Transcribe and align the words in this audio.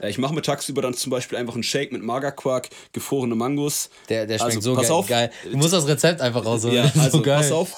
Äh, 0.00 0.10
ich 0.10 0.18
mache 0.18 0.34
mir 0.34 0.42
tagsüber 0.42 0.82
dann 0.82 0.94
zum 0.94 1.10
Beispiel 1.10 1.38
einfach 1.38 1.54
einen 1.54 1.62
Shake 1.62 1.92
mit 1.92 2.02
Magerquark, 2.02 2.68
gefrorene 2.92 3.34
Mangos. 3.34 3.90
Der, 4.08 4.26
der 4.26 4.38
schmeckt 4.38 4.56
also, 4.56 4.74
so 4.74 4.76
pass 4.76 4.88
geil, 4.88 4.96
auf. 4.96 5.06
geil. 5.06 5.30
Du 5.50 5.56
musst 5.56 5.72
das 5.72 5.86
Rezept 5.86 6.20
einfach 6.20 6.44
rausholen. 6.44 6.76
Ja, 6.76 6.84
also 6.96 7.18
so 7.18 7.22
geil. 7.22 7.38
pass 7.38 7.52
auf. 7.52 7.72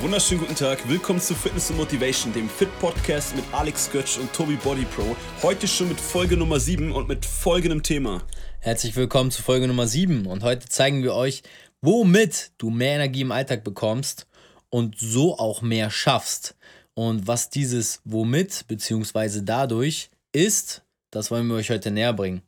wunderschönen 0.00 0.42
guten 0.42 0.54
Tag. 0.54 0.86
Willkommen 0.86 1.18
zu 1.18 1.34
Fitness 1.34 1.70
und 1.70 1.78
Motivation, 1.78 2.30
dem 2.34 2.46
Fit 2.46 2.68
Podcast 2.78 3.34
mit 3.34 3.44
Alex 3.52 3.90
Götz 3.90 4.18
und 4.18 4.30
Tobi 4.34 4.56
Body 4.56 4.84
Pro. 4.94 5.16
Heute 5.42 5.66
schon 5.66 5.88
mit 5.88 5.98
Folge 5.98 6.36
Nummer 6.36 6.60
7 6.60 6.92
und 6.92 7.08
mit 7.08 7.24
folgendem 7.24 7.82
Thema. 7.82 8.22
Herzlich 8.60 8.94
willkommen 8.96 9.30
zu 9.30 9.42
Folge 9.42 9.66
Nummer 9.66 9.86
7 9.86 10.26
und 10.26 10.42
heute 10.42 10.68
zeigen 10.68 11.02
wir 11.02 11.14
euch, 11.14 11.42
womit 11.80 12.52
du 12.58 12.68
mehr 12.68 12.96
Energie 12.96 13.22
im 13.22 13.32
Alltag 13.32 13.64
bekommst 13.64 14.26
und 14.74 14.98
so 14.98 15.38
auch 15.38 15.62
mehr 15.62 15.88
schaffst. 15.88 16.56
Und 16.94 17.28
was 17.28 17.48
dieses 17.48 18.00
womit 18.04 18.64
bzw. 18.66 19.42
dadurch 19.44 20.10
ist, 20.32 20.82
das 21.12 21.30
wollen 21.30 21.46
wir 21.46 21.54
euch 21.54 21.70
heute 21.70 21.92
näher 21.92 22.12
bringen. 22.12 22.42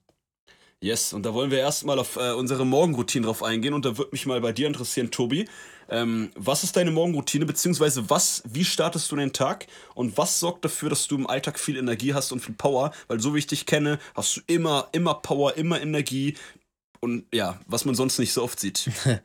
Yes, 0.81 1.13
und 1.13 1.25
da 1.25 1.33
wollen 1.33 1.53
wir 1.53 1.61
erstmal 1.61 2.01
auf 2.01 2.17
äh, 2.17 2.33
unsere 2.33 2.67
Morgenroutine 2.67 3.27
drauf 3.27 3.45
eingehen 3.45 3.75
und 3.75 3.85
da 3.85 3.97
würde 3.97 4.11
mich 4.11 4.27
mal 4.27 4.41
bei 4.41 4.53
dir 4.53 4.67
interessieren, 4.67 5.13
Tobi. 5.13 5.49
Ähm, 5.89 6.33
was 6.35 6.65
ist 6.65 6.77
deine 6.77 6.91
Morgenroutine, 6.91 7.47
beziehungsweise 7.47 8.11
was, 8.11 8.43
wie 8.45 8.65
startest 8.65 9.11
du 9.13 9.17
den 9.17 9.33
Tag 9.33 9.69
und 9.95 10.19
was 10.19 10.41
sorgt 10.41 10.65
dafür, 10.65 10.91
dass 10.91 11.07
du 11.07 11.15
im 11.15 11.29
Alltag 11.29 11.61
viel 11.61 11.77
Energie 11.77 12.13
hast 12.13 12.33
und 12.33 12.41
viel 12.41 12.57
Power? 12.57 12.91
Weil 13.07 13.21
so 13.21 13.35
wie 13.35 13.39
ich 13.39 13.47
dich 13.47 13.67
kenne, 13.67 14.01
hast 14.17 14.37
du 14.37 14.41
immer, 14.49 14.89
immer 14.91 15.15
Power, 15.15 15.57
immer 15.57 15.81
Energie 15.81 16.35
und 17.07 17.25
ja, 17.33 17.59
was 17.67 17.85
man 17.85 17.95
sonst 17.95 18.19
nicht 18.19 18.33
so 18.33 18.43
oft 18.43 18.61
sieht. 18.61 18.91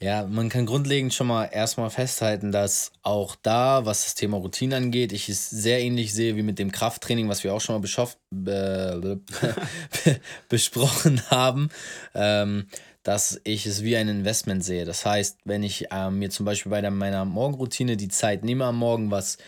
Ja, 0.00 0.26
man 0.26 0.48
kann 0.48 0.66
grundlegend 0.66 1.14
schon 1.14 1.28
mal 1.28 1.44
erstmal 1.44 1.88
festhalten, 1.88 2.50
dass 2.50 2.90
auch 3.02 3.36
da, 3.40 3.86
was 3.86 4.02
das 4.02 4.16
Thema 4.16 4.36
Routine 4.36 4.74
angeht, 4.74 5.12
ich 5.12 5.28
es 5.28 5.48
sehr 5.48 5.80
ähnlich 5.80 6.12
sehe 6.12 6.34
wie 6.34 6.42
mit 6.42 6.58
dem 6.58 6.72
Krafttraining, 6.72 7.28
was 7.28 7.44
wir 7.44 7.54
auch 7.54 7.60
schon 7.60 7.76
mal 7.76 7.80
besprochen 10.48 11.22
haben. 11.30 11.68
Ähm, 12.16 12.66
dass 13.04 13.40
ich 13.44 13.64
es 13.66 13.84
wie 13.84 13.96
ein 13.96 14.08
Investment 14.08 14.64
sehe. 14.64 14.84
Das 14.84 15.06
heißt, 15.06 15.38
wenn 15.44 15.62
ich 15.62 15.92
äh, 15.92 16.10
mir 16.10 16.30
zum 16.30 16.46
Beispiel 16.46 16.70
bei 16.70 16.80
der, 16.80 16.90
meiner 16.90 17.24
Morgenroutine 17.24 17.96
die 17.96 18.08
Zeit 18.08 18.42
nehme 18.42 18.64
am 18.64 18.78
Morgen, 18.78 19.12
was 19.12 19.38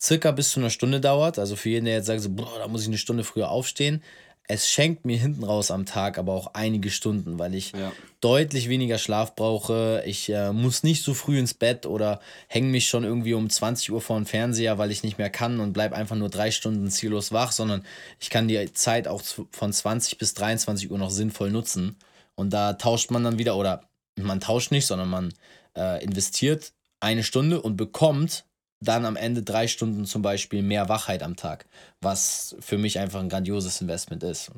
circa 0.00 0.30
bis 0.32 0.50
zu 0.50 0.60
einer 0.60 0.70
Stunde 0.70 1.00
dauert, 1.00 1.40
also 1.40 1.56
für 1.56 1.70
jeden, 1.70 1.86
der 1.86 1.94
jetzt 1.94 2.06
sagt, 2.06 2.20
so, 2.20 2.30
boah, 2.30 2.58
da 2.58 2.68
muss 2.68 2.82
ich 2.82 2.88
eine 2.88 2.98
Stunde 2.98 3.24
früher 3.24 3.50
aufstehen, 3.50 4.02
es 4.46 4.68
schenkt 4.68 5.06
mir 5.06 5.16
hinten 5.16 5.42
raus 5.42 5.70
am 5.70 5.86
Tag 5.86 6.18
aber 6.18 6.32
auch 6.32 6.50
einige 6.52 6.90
Stunden, 6.90 7.38
weil 7.38 7.54
ich 7.54 7.72
ja. 7.72 7.92
deutlich 8.20 8.68
weniger 8.68 8.98
Schlaf 8.98 9.34
brauche. 9.34 10.02
Ich 10.06 10.28
äh, 10.28 10.52
muss 10.52 10.82
nicht 10.82 11.02
so 11.02 11.14
früh 11.14 11.38
ins 11.38 11.54
Bett 11.54 11.86
oder 11.86 12.20
hänge 12.48 12.68
mich 12.68 12.88
schon 12.88 13.04
irgendwie 13.04 13.32
um 13.32 13.48
20 13.48 13.90
Uhr 13.92 14.02
vor 14.02 14.16
den 14.16 14.26
Fernseher, 14.26 14.76
weil 14.76 14.90
ich 14.90 15.02
nicht 15.02 15.16
mehr 15.16 15.30
kann 15.30 15.60
und 15.60 15.72
bleibe 15.72 15.96
einfach 15.96 16.16
nur 16.16 16.28
drei 16.28 16.50
Stunden 16.50 16.90
ziellos 16.90 17.32
wach, 17.32 17.52
sondern 17.52 17.84
ich 18.20 18.28
kann 18.28 18.46
die 18.46 18.72
Zeit 18.74 19.08
auch 19.08 19.22
von 19.50 19.72
20 19.72 20.18
bis 20.18 20.34
23 20.34 20.90
Uhr 20.90 20.98
noch 20.98 21.10
sinnvoll 21.10 21.50
nutzen. 21.50 21.96
Und 22.34 22.52
da 22.52 22.74
tauscht 22.74 23.10
man 23.10 23.24
dann 23.24 23.38
wieder, 23.38 23.56
oder 23.56 23.88
man 24.16 24.40
tauscht 24.40 24.72
nicht, 24.72 24.86
sondern 24.86 25.08
man 25.08 25.32
äh, 25.74 26.04
investiert 26.04 26.72
eine 27.00 27.22
Stunde 27.22 27.62
und 27.62 27.76
bekommt 27.76 28.44
dann 28.84 29.04
am 29.04 29.16
Ende 29.16 29.42
drei 29.42 29.66
Stunden 29.66 30.04
zum 30.04 30.22
Beispiel 30.22 30.62
mehr 30.62 30.88
Wachheit 30.88 31.22
am 31.22 31.36
Tag, 31.36 31.66
was 32.00 32.56
für 32.60 32.78
mich 32.78 32.98
einfach 32.98 33.20
ein 33.20 33.28
grandioses 33.28 33.80
Investment 33.80 34.22
ist. 34.22 34.50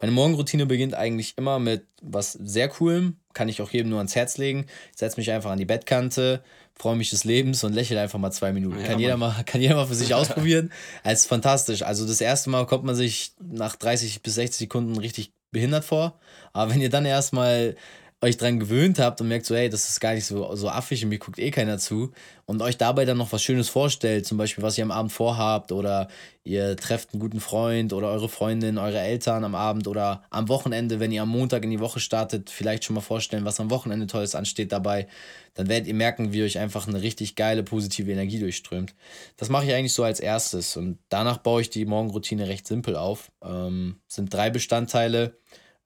Meine 0.00 0.12
Morgenroutine 0.12 0.66
beginnt 0.66 0.94
eigentlich 0.94 1.34
immer 1.36 1.58
mit 1.58 1.86
was 2.02 2.32
sehr 2.32 2.68
Coolem, 2.68 3.18
kann 3.32 3.48
ich 3.48 3.62
auch 3.62 3.70
jedem 3.70 3.90
nur 3.90 3.98
ans 3.98 4.16
Herz 4.16 4.38
legen. 4.38 4.66
Ich 4.92 4.98
setze 4.98 5.18
mich 5.18 5.30
einfach 5.30 5.50
an 5.50 5.58
die 5.58 5.64
Bettkante, 5.64 6.42
freue 6.74 6.96
mich 6.96 7.10
des 7.10 7.24
Lebens 7.24 7.64
und 7.64 7.72
lächle 7.72 8.00
einfach 8.00 8.18
mal 8.18 8.30
zwei 8.30 8.52
Minuten. 8.52 8.80
Ja, 8.80 8.86
kann, 8.86 8.98
jeder 8.98 9.16
mal, 9.16 9.42
kann 9.44 9.60
jeder 9.60 9.76
mal 9.76 9.86
für 9.86 9.94
sich 9.94 10.14
ausprobieren. 10.14 10.72
Es 11.02 11.20
ist 11.20 11.26
fantastisch. 11.26 11.82
Also 11.82 12.06
das 12.06 12.20
erste 12.20 12.50
Mal 12.50 12.66
kommt 12.66 12.84
man 12.84 12.94
sich 12.94 13.32
nach 13.40 13.76
30 13.76 14.22
bis 14.22 14.34
60 14.34 14.58
Sekunden 14.58 14.98
richtig 14.98 15.32
behindert 15.50 15.84
vor. 15.84 16.18
Aber 16.52 16.72
wenn 16.72 16.80
ihr 16.80 16.90
dann 16.90 17.06
erstmal 17.06 17.76
euch 18.24 18.36
dran 18.36 18.58
gewöhnt 18.58 18.98
habt 18.98 19.20
und 19.20 19.28
merkt 19.28 19.46
so, 19.46 19.54
hey, 19.54 19.68
das 19.68 19.88
ist 19.88 20.00
gar 20.00 20.14
nicht 20.14 20.24
so, 20.24 20.54
so 20.56 20.68
affig 20.68 21.04
und 21.04 21.10
mir 21.10 21.18
guckt 21.18 21.38
eh 21.38 21.50
keiner 21.50 21.78
zu 21.78 22.12
und 22.46 22.62
euch 22.62 22.76
dabei 22.76 23.04
dann 23.04 23.18
noch 23.18 23.32
was 23.32 23.42
Schönes 23.42 23.68
vorstellt, 23.68 24.26
zum 24.26 24.38
Beispiel, 24.38 24.64
was 24.64 24.76
ihr 24.78 24.84
am 24.84 24.90
Abend 24.90 25.12
vorhabt 25.12 25.72
oder 25.72 26.08
ihr 26.42 26.76
trefft 26.76 27.12
einen 27.12 27.20
guten 27.20 27.40
Freund 27.40 27.92
oder 27.92 28.08
eure 28.08 28.28
Freundin, 28.28 28.78
eure 28.78 28.98
Eltern 28.98 29.44
am 29.44 29.54
Abend 29.54 29.86
oder 29.86 30.22
am 30.30 30.48
Wochenende, 30.48 31.00
wenn 31.00 31.12
ihr 31.12 31.22
am 31.22 31.28
Montag 31.28 31.64
in 31.64 31.70
die 31.70 31.80
Woche 31.80 32.00
startet, 32.00 32.50
vielleicht 32.50 32.84
schon 32.84 32.94
mal 32.94 33.00
vorstellen, 33.00 33.44
was 33.44 33.60
am 33.60 33.70
Wochenende 33.70 34.06
Tolles 34.06 34.34
ansteht 34.34 34.72
dabei, 34.72 35.06
dann 35.54 35.68
werdet 35.68 35.86
ihr 35.86 35.94
merken, 35.94 36.32
wie 36.32 36.42
euch 36.42 36.58
einfach 36.58 36.88
eine 36.88 37.02
richtig 37.02 37.36
geile, 37.36 37.62
positive 37.62 38.10
Energie 38.10 38.38
durchströmt. 38.38 38.94
Das 39.36 39.50
mache 39.50 39.66
ich 39.66 39.74
eigentlich 39.74 39.92
so 39.92 40.02
als 40.02 40.18
erstes 40.18 40.76
und 40.76 40.98
danach 41.10 41.38
baue 41.38 41.60
ich 41.60 41.70
die 41.70 41.84
Morgenroutine 41.84 42.48
recht 42.48 42.66
simpel 42.66 42.96
auf. 42.96 43.30
Ähm, 43.42 44.00
sind 44.08 44.32
drei 44.32 44.50
Bestandteile. 44.50 45.36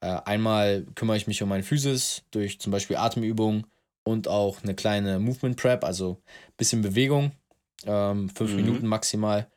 Äh, 0.01 0.21
einmal 0.25 0.87
kümmere 0.95 1.17
ich 1.17 1.27
mich 1.27 1.43
um 1.43 1.49
meine 1.49 1.63
Physis 1.63 2.23
durch 2.31 2.61
zum 2.61 2.73
Beispiel 2.73 2.97
Atemübungen 2.97 3.67
und 4.05 4.29
auch 4.29 4.63
eine 4.63 4.75
kleine 4.75 5.19
Movement 5.19 5.57
Prep, 5.57 5.85
also 5.85 6.23
ein 6.27 6.57
bisschen 6.57 6.83
Bewegung, 6.83 7.33
ähm, 7.85 8.29
fünf 8.31 8.51
mhm. 8.51 8.57
Minuten 8.57 8.87
maximal. 8.87 9.49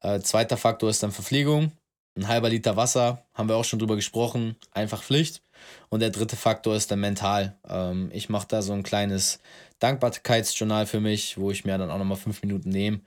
Äh, 0.00 0.20
zweiter 0.20 0.56
Faktor 0.56 0.90
ist 0.90 1.02
dann 1.02 1.12
Verpflegung. 1.12 1.72
Ein 2.14 2.28
halber 2.28 2.50
Liter 2.50 2.76
Wasser, 2.76 3.24
haben 3.32 3.48
wir 3.48 3.56
auch 3.56 3.64
schon 3.64 3.78
drüber 3.78 3.96
gesprochen, 3.96 4.56
einfach 4.72 5.02
Pflicht. 5.02 5.42
Und 5.88 6.00
der 6.00 6.10
dritte 6.10 6.36
Faktor 6.36 6.74
ist 6.74 6.90
dann 6.90 7.00
mental. 7.00 7.56
Ähm, 7.66 8.10
ich 8.12 8.28
mache 8.28 8.48
da 8.48 8.60
so 8.60 8.72
ein 8.72 8.82
kleines 8.82 9.38
Dankbarkeitsjournal 9.78 10.86
für 10.86 11.00
mich, 11.00 11.38
wo 11.38 11.50
ich 11.50 11.64
mir 11.64 11.78
dann 11.78 11.90
auch 11.90 11.98
nochmal 11.98 12.18
fünf 12.18 12.42
Minuten 12.42 12.68
nehme 12.68 13.00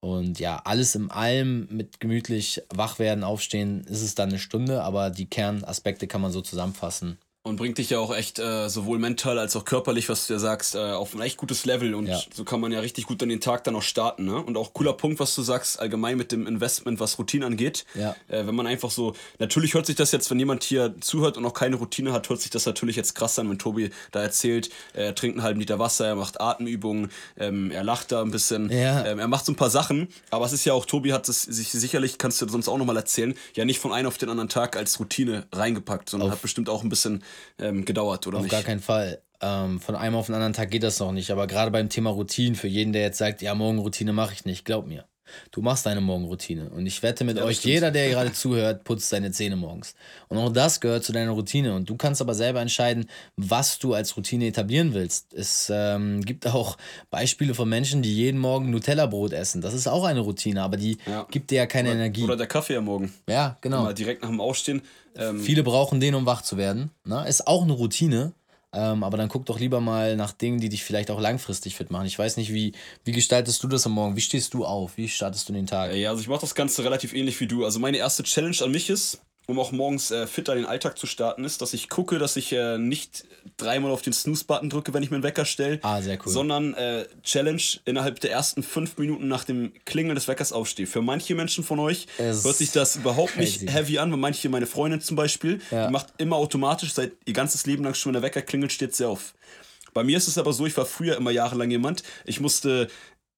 und 0.00 0.40
ja, 0.40 0.58
alles 0.64 0.94
im 0.94 1.10
Allem 1.10 1.68
mit 1.70 2.00
gemütlich 2.00 2.62
wach 2.74 2.98
werden, 2.98 3.24
aufstehen, 3.24 3.82
ist 3.84 4.02
es 4.02 4.14
dann 4.14 4.30
eine 4.30 4.38
Stunde, 4.38 4.82
aber 4.82 5.10
die 5.10 5.28
Kernaspekte 5.28 6.06
kann 6.06 6.22
man 6.22 6.32
so 6.32 6.40
zusammenfassen. 6.40 7.18
Und 7.42 7.56
bringt 7.56 7.78
dich 7.78 7.88
ja 7.88 7.98
auch 7.98 8.14
echt 8.14 8.38
äh, 8.38 8.68
sowohl 8.68 8.98
mental 8.98 9.38
als 9.38 9.56
auch 9.56 9.64
körperlich, 9.64 10.10
was 10.10 10.26
du 10.26 10.34
ja 10.34 10.38
sagst, 10.38 10.74
äh, 10.74 10.78
auf 10.78 11.14
ein 11.14 11.22
echt 11.22 11.38
gutes 11.38 11.64
Level. 11.64 11.94
Und 11.94 12.06
ja. 12.06 12.20
so 12.34 12.44
kann 12.44 12.60
man 12.60 12.70
ja 12.70 12.80
richtig 12.80 13.06
gut 13.06 13.22
an 13.22 13.30
den 13.30 13.40
Tag 13.40 13.64
dann 13.64 13.74
auch 13.76 13.82
starten. 13.82 14.26
Ne? 14.26 14.36
Und 14.36 14.58
auch 14.58 14.74
cooler 14.74 14.92
Punkt, 14.92 15.20
was 15.20 15.34
du 15.34 15.40
sagst, 15.40 15.80
allgemein 15.80 16.18
mit 16.18 16.32
dem 16.32 16.46
Investment, 16.46 17.00
was 17.00 17.18
Routine 17.18 17.46
angeht. 17.46 17.86
Ja. 17.94 18.14
Äh, 18.28 18.46
wenn 18.46 18.54
man 18.54 18.66
einfach 18.66 18.90
so, 18.90 19.14
natürlich 19.38 19.72
hört 19.72 19.86
sich 19.86 19.96
das 19.96 20.12
jetzt, 20.12 20.30
wenn 20.30 20.38
jemand 20.38 20.64
hier 20.64 20.94
zuhört 21.00 21.38
und 21.38 21.46
auch 21.46 21.54
keine 21.54 21.76
Routine 21.76 22.12
hat, 22.12 22.28
hört 22.28 22.42
sich 22.42 22.50
das 22.50 22.66
natürlich 22.66 22.96
jetzt 22.96 23.14
krass 23.14 23.38
an, 23.38 23.48
wenn 23.48 23.58
Tobi 23.58 23.88
da 24.10 24.20
erzählt, 24.20 24.68
äh, 24.92 25.04
er 25.04 25.14
trinkt 25.14 25.38
einen 25.38 25.42
halben 25.42 25.60
Liter 25.60 25.78
Wasser, 25.78 26.08
er 26.08 26.16
macht 26.16 26.42
Atemübungen, 26.42 27.10
ähm, 27.38 27.70
er 27.70 27.84
lacht 27.84 28.12
da 28.12 28.20
ein 28.20 28.32
bisschen, 28.32 28.70
ja. 28.70 29.06
ähm, 29.06 29.18
er 29.18 29.28
macht 29.28 29.46
so 29.46 29.52
ein 29.52 29.56
paar 29.56 29.70
Sachen. 29.70 30.08
Aber 30.28 30.44
es 30.44 30.52
ist 30.52 30.66
ja 30.66 30.74
auch, 30.74 30.84
Tobi 30.84 31.14
hat 31.14 31.26
es 31.26 31.40
sich 31.44 31.70
sicherlich, 31.70 32.18
kannst 32.18 32.42
du 32.42 32.48
sonst 32.50 32.68
auch 32.68 32.76
nochmal 32.76 32.98
erzählen, 32.98 33.32
ja 33.54 33.64
nicht 33.64 33.80
von 33.80 33.94
einem 33.94 34.08
auf 34.08 34.18
den 34.18 34.28
anderen 34.28 34.50
Tag 34.50 34.76
als 34.76 35.00
Routine 35.00 35.46
reingepackt, 35.52 36.10
sondern 36.10 36.28
auf. 36.28 36.34
hat 36.34 36.42
bestimmt 36.42 36.68
auch 36.68 36.82
ein 36.82 36.90
bisschen 36.90 37.22
ähm, 37.58 37.84
gedauert, 37.84 38.26
oder 38.26 38.38
Auf 38.38 38.44
nicht? 38.44 38.52
Auf 38.52 38.60
gar 38.60 38.66
keinen 38.66 38.80
Fall. 38.80 39.22
Ähm, 39.42 39.80
von 39.80 39.94
einem 39.96 40.16
auf 40.16 40.26
den 40.26 40.34
anderen 40.34 40.52
Tag 40.52 40.70
geht 40.70 40.82
das 40.82 41.00
noch 41.00 41.12
nicht. 41.12 41.30
Aber 41.30 41.46
gerade 41.46 41.70
beim 41.70 41.88
Thema 41.88 42.10
Routine, 42.10 42.54
für 42.54 42.68
jeden, 42.68 42.92
der 42.92 43.02
jetzt 43.02 43.18
sagt, 43.18 43.42
ja, 43.42 43.54
Morgenroutine 43.54 44.12
mache 44.12 44.34
ich 44.34 44.44
nicht, 44.44 44.64
glaub 44.64 44.86
mir. 44.86 45.04
Du 45.50 45.60
machst 45.62 45.86
deine 45.86 46.00
Morgenroutine. 46.00 46.70
Und 46.70 46.86
ich 46.86 47.02
wette 47.02 47.24
mit 47.24 47.36
ja, 47.36 47.44
euch, 47.44 47.64
jeder, 47.64 47.90
der 47.90 48.10
gerade 48.10 48.32
zuhört, 48.32 48.84
putzt 48.84 49.08
seine 49.08 49.30
Zähne 49.30 49.56
morgens. 49.56 49.94
Und 50.28 50.38
auch 50.38 50.52
das 50.52 50.80
gehört 50.80 51.04
zu 51.04 51.12
deiner 51.12 51.32
Routine. 51.32 51.74
Und 51.74 51.88
du 51.88 51.96
kannst 51.96 52.20
aber 52.20 52.34
selber 52.34 52.60
entscheiden, 52.60 53.06
was 53.36 53.78
du 53.78 53.94
als 53.94 54.16
Routine 54.16 54.46
etablieren 54.46 54.94
willst. 54.94 55.32
Es 55.34 55.70
ähm, 55.72 56.22
gibt 56.22 56.46
auch 56.46 56.76
Beispiele 57.10 57.54
von 57.54 57.68
Menschen, 57.68 58.02
die 58.02 58.14
jeden 58.14 58.38
Morgen 58.38 58.70
Nutella-Brot 58.70 59.32
essen. 59.32 59.60
Das 59.60 59.74
ist 59.74 59.86
auch 59.86 60.04
eine 60.04 60.20
Routine, 60.20 60.62
aber 60.62 60.76
die 60.76 60.98
ja. 61.06 61.26
gibt 61.30 61.50
dir 61.50 61.56
ja 61.56 61.66
keine 61.66 61.90
oder, 61.90 61.98
Energie. 61.98 62.24
Oder 62.24 62.36
der 62.36 62.46
Kaffee 62.46 62.76
am 62.76 62.84
Morgen. 62.84 63.12
Ja, 63.28 63.56
genau. 63.60 63.84
Mal 63.84 63.94
direkt 63.94 64.22
nach 64.22 64.30
dem 64.30 64.40
Aufstehen. 64.40 64.82
Ähm 65.16 65.40
Viele 65.40 65.62
brauchen 65.62 66.00
den, 66.00 66.14
um 66.14 66.26
wach 66.26 66.42
zu 66.42 66.56
werden. 66.56 66.90
Na, 67.04 67.22
ne? 67.22 67.28
ist 67.28 67.46
auch 67.46 67.62
eine 67.62 67.72
Routine, 67.72 68.32
ähm, 68.72 69.02
aber 69.02 69.16
dann 69.16 69.28
guck 69.28 69.46
doch 69.46 69.58
lieber 69.58 69.80
mal 69.80 70.16
nach 70.16 70.32
Dingen, 70.32 70.60
die 70.60 70.68
dich 70.68 70.84
vielleicht 70.84 71.10
auch 71.10 71.20
langfristig 71.20 71.76
fit 71.76 71.90
machen. 71.90 72.06
Ich 72.06 72.18
weiß 72.18 72.36
nicht, 72.36 72.52
wie, 72.52 72.72
wie 73.04 73.12
gestaltest 73.12 73.62
du 73.62 73.68
das 73.68 73.86
am 73.86 73.92
Morgen? 73.92 74.16
Wie 74.16 74.20
stehst 74.20 74.54
du 74.54 74.64
auf? 74.64 74.96
Wie 74.96 75.08
startest 75.08 75.48
du 75.48 75.52
den 75.52 75.66
Tag? 75.66 75.94
Ja, 75.94 76.10
also 76.10 76.20
ich 76.20 76.28
mache 76.28 76.42
das 76.42 76.54
Ganze 76.54 76.84
relativ 76.84 77.12
ähnlich 77.12 77.40
wie 77.40 77.46
du. 77.46 77.64
Also 77.64 77.80
meine 77.80 77.96
erste 77.96 78.22
Challenge 78.22 78.56
an 78.60 78.70
mich 78.70 78.88
ist, 78.88 79.20
um 79.50 79.58
auch 79.58 79.72
morgens 79.72 80.10
äh, 80.10 80.26
fitter 80.26 80.54
den 80.54 80.64
Alltag 80.64 80.96
zu 80.96 81.06
starten, 81.06 81.44
ist, 81.44 81.60
dass 81.60 81.74
ich 81.74 81.88
gucke, 81.88 82.18
dass 82.18 82.36
ich 82.36 82.52
äh, 82.52 82.78
nicht 82.78 83.24
dreimal 83.56 83.90
auf 83.90 84.02
den 84.02 84.12
Snooze-Button 84.12 84.70
drücke, 84.70 84.94
wenn 84.94 85.02
ich 85.02 85.10
meinen 85.10 85.22
Wecker 85.22 85.44
stelle. 85.44 85.80
Ah, 85.82 86.00
sehr 86.00 86.18
cool. 86.24 86.32
Sondern 86.32 86.74
äh, 86.74 87.06
Challenge 87.22 87.62
innerhalb 87.84 88.20
der 88.20 88.30
ersten 88.30 88.62
fünf 88.62 88.96
Minuten 88.98 89.28
nach 89.28 89.44
dem 89.44 89.72
Klingeln 89.84 90.14
des 90.14 90.28
Weckers 90.28 90.52
aufstehe. 90.52 90.86
Für 90.86 91.02
manche 91.02 91.34
Menschen 91.34 91.64
von 91.64 91.80
euch 91.80 92.06
es 92.18 92.44
hört 92.44 92.56
sich 92.56 92.72
das 92.72 92.96
überhaupt 92.96 93.34
crazy. 93.34 93.64
nicht 93.64 93.74
heavy 93.74 93.98
an, 93.98 94.10
weil 94.10 94.18
manche, 94.18 94.48
meine 94.48 94.66
Freundin 94.66 95.00
zum 95.00 95.16
Beispiel, 95.16 95.60
ja. 95.70 95.86
die 95.86 95.92
macht 95.92 96.08
immer 96.18 96.36
automatisch, 96.36 96.92
seit 96.92 97.12
ihr 97.26 97.34
ganzes 97.34 97.66
Leben 97.66 97.84
lang 97.84 97.94
schon, 97.94 98.10
wenn 98.10 98.20
der 98.20 98.22
Wecker 98.22 98.42
klingelt, 98.42 98.72
steht 98.72 98.94
sie 98.94 99.06
auf. 99.06 99.34
Bei 99.92 100.04
mir 100.04 100.16
ist 100.16 100.28
es 100.28 100.38
aber 100.38 100.52
so, 100.52 100.66
ich 100.66 100.76
war 100.76 100.86
früher 100.86 101.16
immer 101.16 101.30
jahrelang 101.30 101.70
jemand, 101.70 102.02
ich 102.24 102.40
musste, 102.40 102.88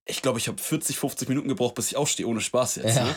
ich 0.05 0.20
glaube, 0.20 0.38
ich 0.38 0.49
habe 0.49 0.61
40, 0.61 0.99
50 0.99 1.29
Minuten 1.29 1.49
gebraucht, 1.49 1.75
bis 1.75 1.88
ich 1.88 1.97
aufstehe, 1.97 2.26
ohne 2.26 2.41
Spaß 2.41 2.76
jetzt. 2.76 2.97
Ja. 2.97 3.05
Ne? 3.05 3.17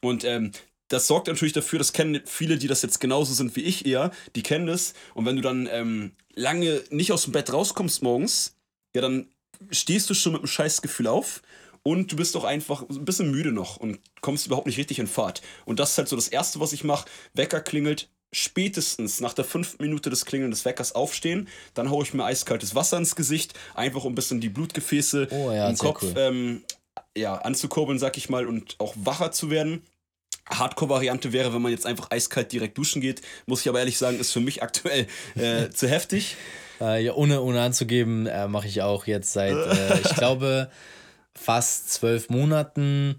Und 0.00 0.24
ähm, 0.24 0.52
das 0.88 1.06
sorgt 1.06 1.26
natürlich 1.26 1.52
dafür, 1.52 1.78
das 1.78 1.92
kennen 1.92 2.20
viele, 2.24 2.58
die 2.58 2.68
das 2.68 2.82
jetzt 2.82 3.00
genauso 3.00 3.34
sind 3.34 3.56
wie 3.56 3.62
ich 3.62 3.86
eher, 3.86 4.12
die 4.34 4.42
kennen 4.42 4.66
das. 4.66 4.94
Und 5.14 5.26
wenn 5.26 5.36
du 5.36 5.42
dann 5.42 5.68
ähm, 5.70 6.12
lange 6.34 6.82
nicht 6.90 7.12
aus 7.12 7.24
dem 7.24 7.32
Bett 7.32 7.52
rauskommst 7.52 8.02
morgens, 8.02 8.56
ja, 8.94 9.02
dann 9.02 9.28
stehst 9.70 10.08
du 10.10 10.14
schon 10.14 10.32
mit 10.32 10.42
einem 10.42 10.48
Scheißgefühl 10.48 11.06
auf 11.06 11.42
und 11.82 12.12
du 12.12 12.16
bist 12.16 12.34
doch 12.34 12.44
einfach 12.44 12.82
ein 12.88 13.04
bisschen 13.04 13.30
müde 13.30 13.52
noch 13.52 13.76
und 13.76 14.00
kommst 14.20 14.46
überhaupt 14.46 14.66
nicht 14.66 14.78
richtig 14.78 14.98
in 14.98 15.06
Fahrt. 15.06 15.42
Und 15.64 15.80
das 15.80 15.92
ist 15.92 15.98
halt 15.98 16.08
so 16.08 16.16
das 16.16 16.28
Erste, 16.28 16.60
was 16.60 16.72
ich 16.72 16.84
mache. 16.84 17.08
Wecker 17.34 17.60
klingelt, 17.60 18.08
spätestens 18.32 19.20
nach 19.20 19.34
der 19.34 19.44
fünften 19.44 19.82
Minute 19.82 20.10
des 20.10 20.24
Klingeln 20.24 20.50
des 20.50 20.64
Weckers 20.64 20.94
aufstehen, 20.94 21.48
dann 21.74 21.90
haue 21.90 22.04
ich 22.04 22.12
mir 22.12 22.24
eiskaltes 22.24 22.74
Wasser 22.74 22.98
ins 22.98 23.16
Gesicht, 23.16 23.54
einfach 23.74 24.04
um 24.04 24.12
ein 24.12 24.16
bisschen 24.16 24.40
die 24.40 24.48
Blutgefäße 24.48 25.28
oh, 25.30 25.50
ja, 25.52 25.68
im 25.68 25.78
Kopf 25.78 26.02
cool. 26.02 26.14
ähm, 26.16 26.64
ja, 27.16 27.36
anzukurbeln, 27.36 27.98
sag 27.98 28.16
ich 28.18 28.28
mal, 28.28 28.46
und 28.46 28.76
auch 28.78 28.94
wacher 28.96 29.32
zu 29.32 29.50
werden. 29.50 29.82
Hardcore-Variante 30.50 31.32
wäre, 31.32 31.52
wenn 31.54 31.62
man 31.62 31.72
jetzt 31.72 31.86
einfach 31.86 32.10
eiskalt 32.10 32.52
direkt 32.52 32.78
duschen 32.78 33.00
geht. 33.00 33.22
Muss 33.46 33.60
ich 33.60 33.68
aber 33.68 33.80
ehrlich 33.80 33.98
sagen, 33.98 34.18
ist 34.18 34.32
für 34.32 34.40
mich 34.40 34.62
aktuell 34.62 35.06
äh, 35.34 35.70
zu 35.74 35.88
heftig. 35.88 36.36
Äh, 36.80 37.04
ja, 37.04 37.14
ohne, 37.14 37.40
ohne 37.40 37.60
anzugeben, 37.62 38.26
äh, 38.26 38.48
mache 38.48 38.66
ich 38.66 38.82
auch 38.82 39.06
jetzt 39.06 39.32
seit, 39.32 39.56
äh, 39.56 40.00
ich 40.00 40.14
glaube, 40.16 40.70
fast 41.34 41.90
zwölf 41.92 42.28
Monaten 42.28 43.16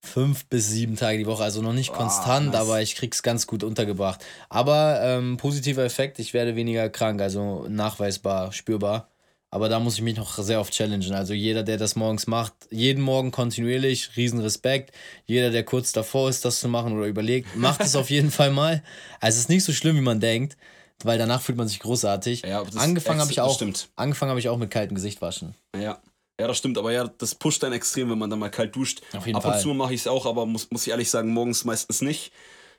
fünf 0.00 0.46
bis 0.46 0.68
sieben 0.68 0.96
Tage 0.96 1.18
die 1.18 1.26
Woche. 1.26 1.42
Also 1.42 1.62
noch 1.62 1.72
nicht 1.72 1.90
oh, 1.90 1.94
konstant, 1.96 2.52
nice. 2.52 2.60
aber 2.60 2.80
ich 2.80 2.96
krieg's 2.96 3.22
ganz 3.22 3.46
gut 3.46 3.64
untergebracht. 3.64 4.24
Aber 4.48 5.00
ähm, 5.02 5.36
positiver 5.36 5.84
Effekt, 5.84 6.18
ich 6.18 6.34
werde 6.34 6.56
weniger 6.56 6.88
krank, 6.88 7.20
also 7.20 7.66
nachweisbar, 7.68 8.52
spürbar. 8.52 9.10
Aber 9.50 9.68
da 9.70 9.80
muss 9.80 9.94
ich 9.94 10.02
mich 10.02 10.16
noch 10.16 10.36
sehr 10.38 10.60
oft 10.60 10.72
challengen. 10.74 11.14
Also 11.14 11.32
jeder, 11.32 11.62
der 11.62 11.78
das 11.78 11.96
morgens 11.96 12.26
macht, 12.26 12.52
jeden 12.70 13.02
Morgen 13.02 13.30
kontinuierlich, 13.30 14.10
riesen 14.16 14.40
Respekt. 14.40 14.94
Jeder, 15.24 15.50
der 15.50 15.64
kurz 15.64 15.92
davor 15.92 16.28
ist, 16.28 16.44
das 16.44 16.60
zu 16.60 16.68
machen 16.68 16.96
oder 16.96 17.06
überlegt, 17.06 17.56
macht 17.56 17.80
es 17.80 17.96
auf 17.96 18.10
jeden 18.10 18.30
Fall 18.30 18.50
mal. 18.50 18.82
Also 19.20 19.36
es 19.36 19.44
ist 19.44 19.48
nicht 19.48 19.64
so 19.64 19.72
schlimm, 19.72 19.96
wie 19.96 20.02
man 20.02 20.20
denkt, 20.20 20.58
weil 21.02 21.16
danach 21.18 21.40
fühlt 21.40 21.56
man 21.56 21.66
sich 21.66 21.80
großartig. 21.80 22.42
Ja, 22.42 22.62
angefangen 22.76 23.20
habe 23.20 23.30
ich 23.30 23.40
auch. 23.40 23.58
Angefangen 23.96 24.30
habe 24.30 24.40
ich 24.40 24.50
auch 24.50 24.58
mit 24.58 24.70
kaltem 24.70 24.94
Gesicht 24.94 25.22
waschen. 25.22 25.54
Ja. 25.74 25.98
Ja, 26.40 26.46
das 26.46 26.58
stimmt, 26.58 26.78
aber 26.78 26.92
ja, 26.92 27.08
das 27.18 27.34
pusht 27.34 27.64
dann 27.64 27.72
extrem, 27.72 28.10
wenn 28.10 28.18
man 28.18 28.30
dann 28.30 28.38
mal 28.38 28.48
kalt 28.48 28.76
duscht. 28.76 29.02
Auf 29.12 29.26
jeden 29.26 29.36
Ab 29.36 29.42
Fall. 29.42 29.54
und 29.54 29.60
zu 29.60 29.74
mache 29.74 29.92
ich 29.92 30.02
es 30.02 30.06
auch, 30.06 30.24
aber 30.24 30.46
muss, 30.46 30.70
muss 30.70 30.86
ich 30.86 30.90
ehrlich 30.90 31.10
sagen, 31.10 31.32
morgens 31.32 31.64
meistens 31.64 32.00
nicht. 32.00 32.32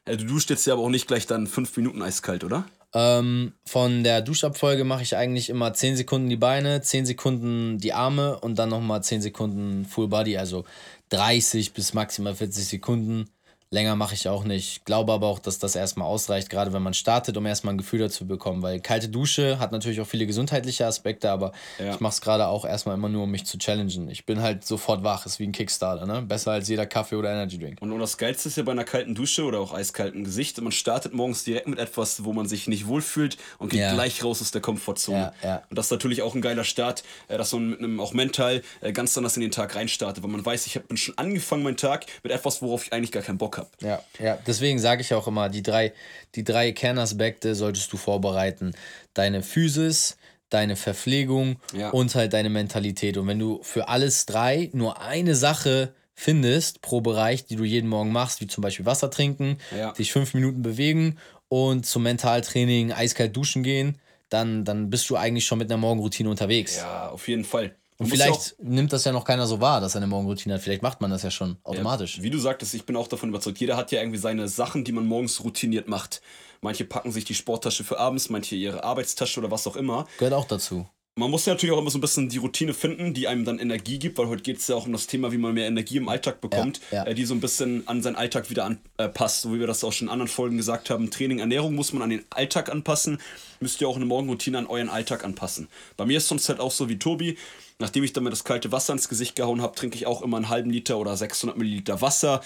Ja, 0.10 0.16
du 0.16 0.26
duscht 0.26 0.50
jetzt 0.50 0.66
ja 0.66 0.74
aber 0.74 0.82
auch 0.82 0.90
nicht 0.90 1.08
gleich 1.08 1.28
dann 1.28 1.46
fünf 1.46 1.78
Minuten 1.78 2.02
eiskalt, 2.02 2.44
oder? 2.44 2.66
Ähm, 2.96 3.54
von 3.68 4.04
der 4.04 4.24
Duschabfolge 4.24 4.84
mache 4.84 5.04
ich 5.04 5.16
eigentlich 5.16 5.52
immer 5.52 5.72
10 5.72 5.96
Sekunden 5.96 6.30
die 6.30 6.36
Beine, 6.36 6.82
10 6.82 7.06
Sekunden 7.06 7.78
die 7.78 7.94
Arme 7.94 8.40
und 8.40 8.58
dann 8.58 8.70
nochmal 8.70 9.04
10 9.04 9.22
Sekunden 9.22 9.86
Full 9.86 10.08
Body, 10.08 10.38
also 10.38 10.66
30 11.10 11.74
bis 11.74 11.94
maximal 11.94 12.34
40 12.34 12.66
Sekunden. 12.66 13.30
Länger 13.72 13.96
mache 13.96 14.16
ich 14.16 14.28
auch 14.28 14.46
nicht. 14.46 14.84
Glaube 14.86 15.14
aber 15.14 15.28
auch, 15.28 15.38
dass 15.38 15.60
das 15.60 15.76
erstmal 15.76 16.08
ausreicht, 16.08 16.50
gerade 16.50 16.74
wenn 16.74 16.82
man 16.82 16.96
startet, 16.96 17.38
um 17.38 17.46
erstmal 17.46 17.76
ein 17.76 17.78
Gefühl 17.78 18.00
dazu 18.00 18.20
zu 18.20 18.28
bekommen. 18.28 18.64
Weil 18.64 18.80
kalte 18.80 19.10
Dusche 19.10 19.60
hat 19.60 19.72
natürlich 19.72 20.02
auch 20.02 20.08
viele 20.08 20.26
gesundheitliche 20.26 20.88
Aspekte, 20.88 21.30
aber 21.30 21.52
ja. 21.78 21.94
ich 21.94 22.00
mache 22.00 22.14
es 22.14 22.22
gerade 22.22 22.48
auch 22.48 22.66
erstmal 22.66 22.96
immer 22.96 23.10
nur, 23.10 23.24
um 23.24 23.32
mich 23.32 23.46
zu 23.46 23.60
challengen. 23.60 24.10
Ich 24.10 24.26
bin 24.26 24.42
halt 24.42 24.66
sofort 24.66 25.04
wach, 25.04 25.28
ist 25.28 25.38
wie 25.38 25.44
ein 25.44 25.52
Kickstarter, 25.52 26.08
ne? 26.08 26.24
Besser 26.24 26.54
als 26.54 26.68
jeder 26.68 26.88
Kaffee 26.88 27.16
oder 27.16 27.32
Energy 27.32 27.60
Drink. 27.60 27.80
Und, 27.80 27.92
und 27.92 28.00
das 28.00 28.18
Geilste 28.18 28.50
ist 28.50 28.58
ja 28.58 28.64
bei 28.64 28.72
einer 28.72 28.86
kalten 28.86 29.14
Dusche 29.14 29.44
oder 29.44 29.60
auch 29.60 29.72
eiskalten 29.72 30.24
Gesicht, 30.24 30.60
man 30.60 30.72
startet 30.72 31.14
morgens 31.14 31.44
direkt 31.44 31.68
mit 31.68 31.78
etwas, 31.78 32.24
wo 32.24 32.34
man 32.34 32.48
sich 32.48 32.68
nicht 32.68 32.88
wohlfühlt 32.88 33.38
und 33.60 33.70
geht 33.70 33.82
ja. 33.82 33.94
gleich 33.94 34.24
raus 34.24 34.42
aus 34.42 34.50
der 34.50 34.62
Komfortzone. 34.62 35.32
Ja, 35.44 35.64
und 35.70 35.78
das 35.78 35.86
ist 35.86 35.92
natürlich 35.92 36.24
auch 36.24 36.34
ein 36.34 36.42
geiler 36.42 36.64
Start, 36.64 37.04
äh, 37.28 37.38
dass 37.38 37.54
man 37.54 37.70
mit 37.70 37.80
einem 37.80 38.00
auch 38.00 38.14
mental 38.14 38.64
äh, 38.82 38.92
ganz 38.92 39.16
anders 39.16 39.38
in 39.38 39.42
den 39.42 39.52
Tag 39.52 39.76
reinstartet, 39.76 40.24
weil 40.24 40.32
man 40.32 40.44
weiß, 40.44 40.66
ich 40.66 40.82
bin 40.82 40.98
schon 40.98 41.16
angefangen 41.20 41.62
meinen 41.62 41.78
Tag 41.78 42.08
mit 42.24 42.32
etwas, 42.32 42.64
worauf 42.64 42.88
ich 42.88 42.94
eigentlich 42.94 43.12
gar 43.12 43.22
keinen 43.22 43.38
Bock 43.38 43.59
habe 43.59 43.59
habe. 43.60 43.70
Ja, 43.82 44.04
ja, 44.20 44.38
deswegen 44.46 44.80
sage 44.80 45.02
ich 45.02 45.14
auch 45.14 45.28
immer, 45.28 45.50
die 45.50 45.64
drei, 45.64 45.94
die 46.36 46.44
drei 46.44 46.72
Kernaspekte 46.72 47.56
solltest 47.56 47.92
du 47.94 47.98
vorbereiten. 47.98 48.74
Deine 49.14 49.42
Physis, 49.42 50.18
deine 50.50 50.76
Verpflegung 50.76 51.58
ja. 51.74 51.90
und 51.90 52.14
halt 52.16 52.34
deine 52.34 52.50
Mentalität. 52.50 53.18
Und 53.18 53.28
wenn 53.28 53.40
du 53.40 53.60
für 53.64 53.88
alles 53.88 54.26
drei 54.26 54.70
nur 54.74 55.02
eine 55.02 55.36
Sache 55.36 55.94
findest 56.16 56.82
pro 56.82 57.02
Bereich, 57.02 57.46
die 57.46 57.56
du 57.56 57.64
jeden 57.64 57.88
Morgen 57.88 58.12
machst, 58.12 58.42
wie 58.42 58.48
zum 58.48 58.62
Beispiel 58.62 58.86
Wasser 58.86 59.10
trinken, 59.10 59.58
ja. 59.76 59.94
dich 59.94 60.12
fünf 60.12 60.34
Minuten 60.34 60.62
bewegen 60.62 61.18
und 61.48 61.86
zum 61.86 62.04
Mentaltraining 62.04 62.92
eiskalt 62.92 63.36
duschen 63.36 63.64
gehen, 63.64 64.00
dann, 64.30 64.66
dann 64.66 64.90
bist 64.90 65.10
du 65.10 65.16
eigentlich 65.16 65.46
schon 65.46 65.60
mit 65.60 65.72
einer 65.72 65.78
Morgenroutine 65.78 66.30
unterwegs. 66.30 66.78
Ja, 66.78 67.10
auf 67.10 67.28
jeden 67.28 67.46
Fall. 67.46 67.74
Und 68.00 68.08
vielleicht 68.08 68.56
nimmt 68.60 68.94
das 68.94 69.04
ja 69.04 69.12
noch 69.12 69.26
keiner 69.26 69.46
so 69.46 69.60
wahr, 69.60 69.82
dass 69.82 69.94
er 69.94 69.98
eine 69.98 70.08
Morgenroutine 70.08 70.56
hat. 70.56 70.62
Vielleicht 70.62 70.82
macht 70.82 71.02
man 71.02 71.12
das 71.12 71.22
ja 71.22 71.32
schon 71.32 71.58
automatisch. 71.64 72.18
Ja, 72.18 72.24
wie 72.24 72.30
du 72.30 72.40
sagtest, 72.40 72.74
ich 72.74 72.86
bin 72.86 72.96
auch 72.96 73.10
davon 73.10 73.28
überzeugt, 73.28 73.60
jeder 73.60 73.76
hat 73.76 73.92
ja 73.92 74.00
irgendwie 74.00 74.18
seine 74.18 74.48
Sachen, 74.48 74.86
die 74.86 74.94
man 74.94 75.06
morgens 75.06 75.44
routiniert 75.44 75.90
macht. 75.90 76.22
Manche 76.62 76.86
packen 76.86 77.12
sich 77.12 77.26
die 77.26 77.36
Sporttasche 77.36 77.84
für 77.84 78.00
abends, 78.00 78.30
manche 78.30 78.56
ihre 78.56 78.86
Arbeitstasche 78.86 79.42
oder 79.42 79.52
was 79.52 79.68
auch 79.68 79.76
immer. 79.76 80.08
Gehört 80.18 80.34
auch 80.34 80.48
dazu. 80.48 80.88
Man 81.16 81.32
muss 81.32 81.46
ja 81.46 81.54
natürlich 81.54 81.74
auch 81.76 81.80
immer 81.80 81.90
so 81.90 81.98
ein 81.98 82.02
bisschen 82.02 82.30
die 82.30 82.38
Routine 82.38 82.74
finden, 82.74 83.14
die 83.14 83.28
einem 83.28 83.44
dann 83.44 83.60
Energie 83.60 84.00
gibt, 84.00 84.18
weil 84.18 84.28
heute 84.28 84.42
geht 84.42 84.60
es 84.60 84.68
ja 84.68 84.76
auch 84.76 84.86
um 84.86 84.94
das 84.94 85.06
Thema, 85.06 85.34
wie 85.34 85.38
man 85.38 85.54
mehr 85.54 85.68
Energie 85.68 85.98
im 85.98 86.08
Alltag 86.08 86.40
bekommt, 86.40 86.80
ja, 86.92 87.04
ja. 87.04 87.08
Äh, 87.08 87.14
die 87.14 87.26
so 87.26 87.34
ein 87.34 87.42
bisschen 87.42 87.86
an 87.88 88.02
seinen 88.02 88.16
Alltag 88.16 88.50
wieder 88.50 88.66
anpasst. 88.66 89.42
So 89.42 89.54
wie 89.54 89.60
wir 89.60 89.68
das 89.68 89.84
auch 89.84 89.92
schon 89.92 90.08
in 90.08 90.12
anderen 90.14 90.30
Folgen 90.30 90.56
gesagt 90.56 90.90
haben. 90.90 91.12
Training, 91.12 91.40
Ernährung 91.40 91.76
muss 91.76 91.92
man 91.92 92.04
an 92.04 92.10
den 92.10 92.24
Alltag 92.30 92.72
anpassen. 92.72 93.20
Müsst 93.60 93.82
ihr 93.82 93.90
auch 93.90 93.98
eine 93.98 94.06
Morgenroutine 94.06 94.58
an 94.58 94.68
euren 94.68 94.90
Alltag 94.90 95.26
anpassen. 95.26 95.68
Bei 95.98 96.06
mir 96.06 96.20
ist 96.20 96.30
sonst 96.30 96.48
halt 96.48 96.62
auch 96.62 96.72
so 96.72 96.88
wie 96.88 96.98
Tobi 96.98 97.38
Nachdem 97.80 98.04
ich 98.04 98.12
dann 98.12 98.26
mir 98.26 98.30
das 98.30 98.44
kalte 98.44 98.74
Wasser 98.74 98.92
ins 98.92 99.08
Gesicht 99.08 99.38
gehauen 99.38 99.62
habe, 99.62 99.74
trinke 99.74 99.96
ich 99.96 100.06
auch 100.06 100.22
immer 100.22 100.36
einen 100.36 100.50
halben 100.50 100.70
Liter 100.70 100.98
oder 100.98 101.16
600 101.16 101.58
Milliliter 101.58 102.02
Wasser. 102.02 102.42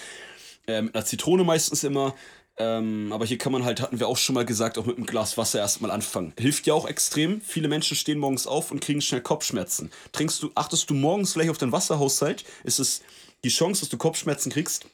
Äh, 0.68 0.82
mit 0.82 0.94
einer 0.94 1.04
Zitrone 1.04 1.42
meistens 1.42 1.82
immer. 1.82 2.14
Ähm, 2.56 3.12
aber 3.12 3.26
hier 3.26 3.38
kann 3.38 3.52
man 3.52 3.64
halt, 3.64 3.80
hatten 3.80 3.98
wir 3.98 4.06
auch 4.06 4.16
schon 4.16 4.34
mal 4.34 4.44
gesagt, 4.44 4.78
auch 4.78 4.86
mit 4.86 4.96
einem 4.96 5.06
Glas 5.06 5.36
Wasser 5.36 5.58
erstmal 5.58 5.90
anfangen. 5.90 6.32
Hilft 6.38 6.66
ja 6.66 6.74
auch 6.74 6.86
extrem. 6.86 7.40
Viele 7.40 7.68
Menschen 7.68 7.96
stehen 7.96 8.18
morgens 8.18 8.46
auf 8.46 8.70
und 8.70 8.80
kriegen 8.80 9.00
schnell 9.00 9.22
Kopfschmerzen. 9.22 9.90
Trinkst 10.12 10.42
du, 10.42 10.52
achtest 10.54 10.88
du 10.88 10.94
morgens 10.94 11.34
gleich 11.34 11.50
auf 11.50 11.58
deinen 11.58 11.72
Wasserhaushalt, 11.72 12.44
ist 12.62 12.78
es 12.78 13.02
die 13.42 13.48
Chance, 13.48 13.80
dass 13.80 13.88
du 13.88 13.96
Kopfschmerzen 13.96 14.52
kriegst, 14.52 14.86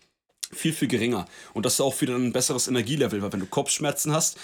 viel, 0.52 0.72
viel 0.72 0.88
geringer. 0.88 1.26
Und 1.54 1.66
das 1.66 1.74
ist 1.74 1.80
auch 1.80 2.00
wieder 2.00 2.16
ein 2.16 2.32
besseres 2.32 2.66
Energielevel, 2.66 3.22
weil 3.22 3.32
wenn 3.32 3.40
du 3.40 3.46
Kopfschmerzen 3.46 4.12
hast, 4.12 4.38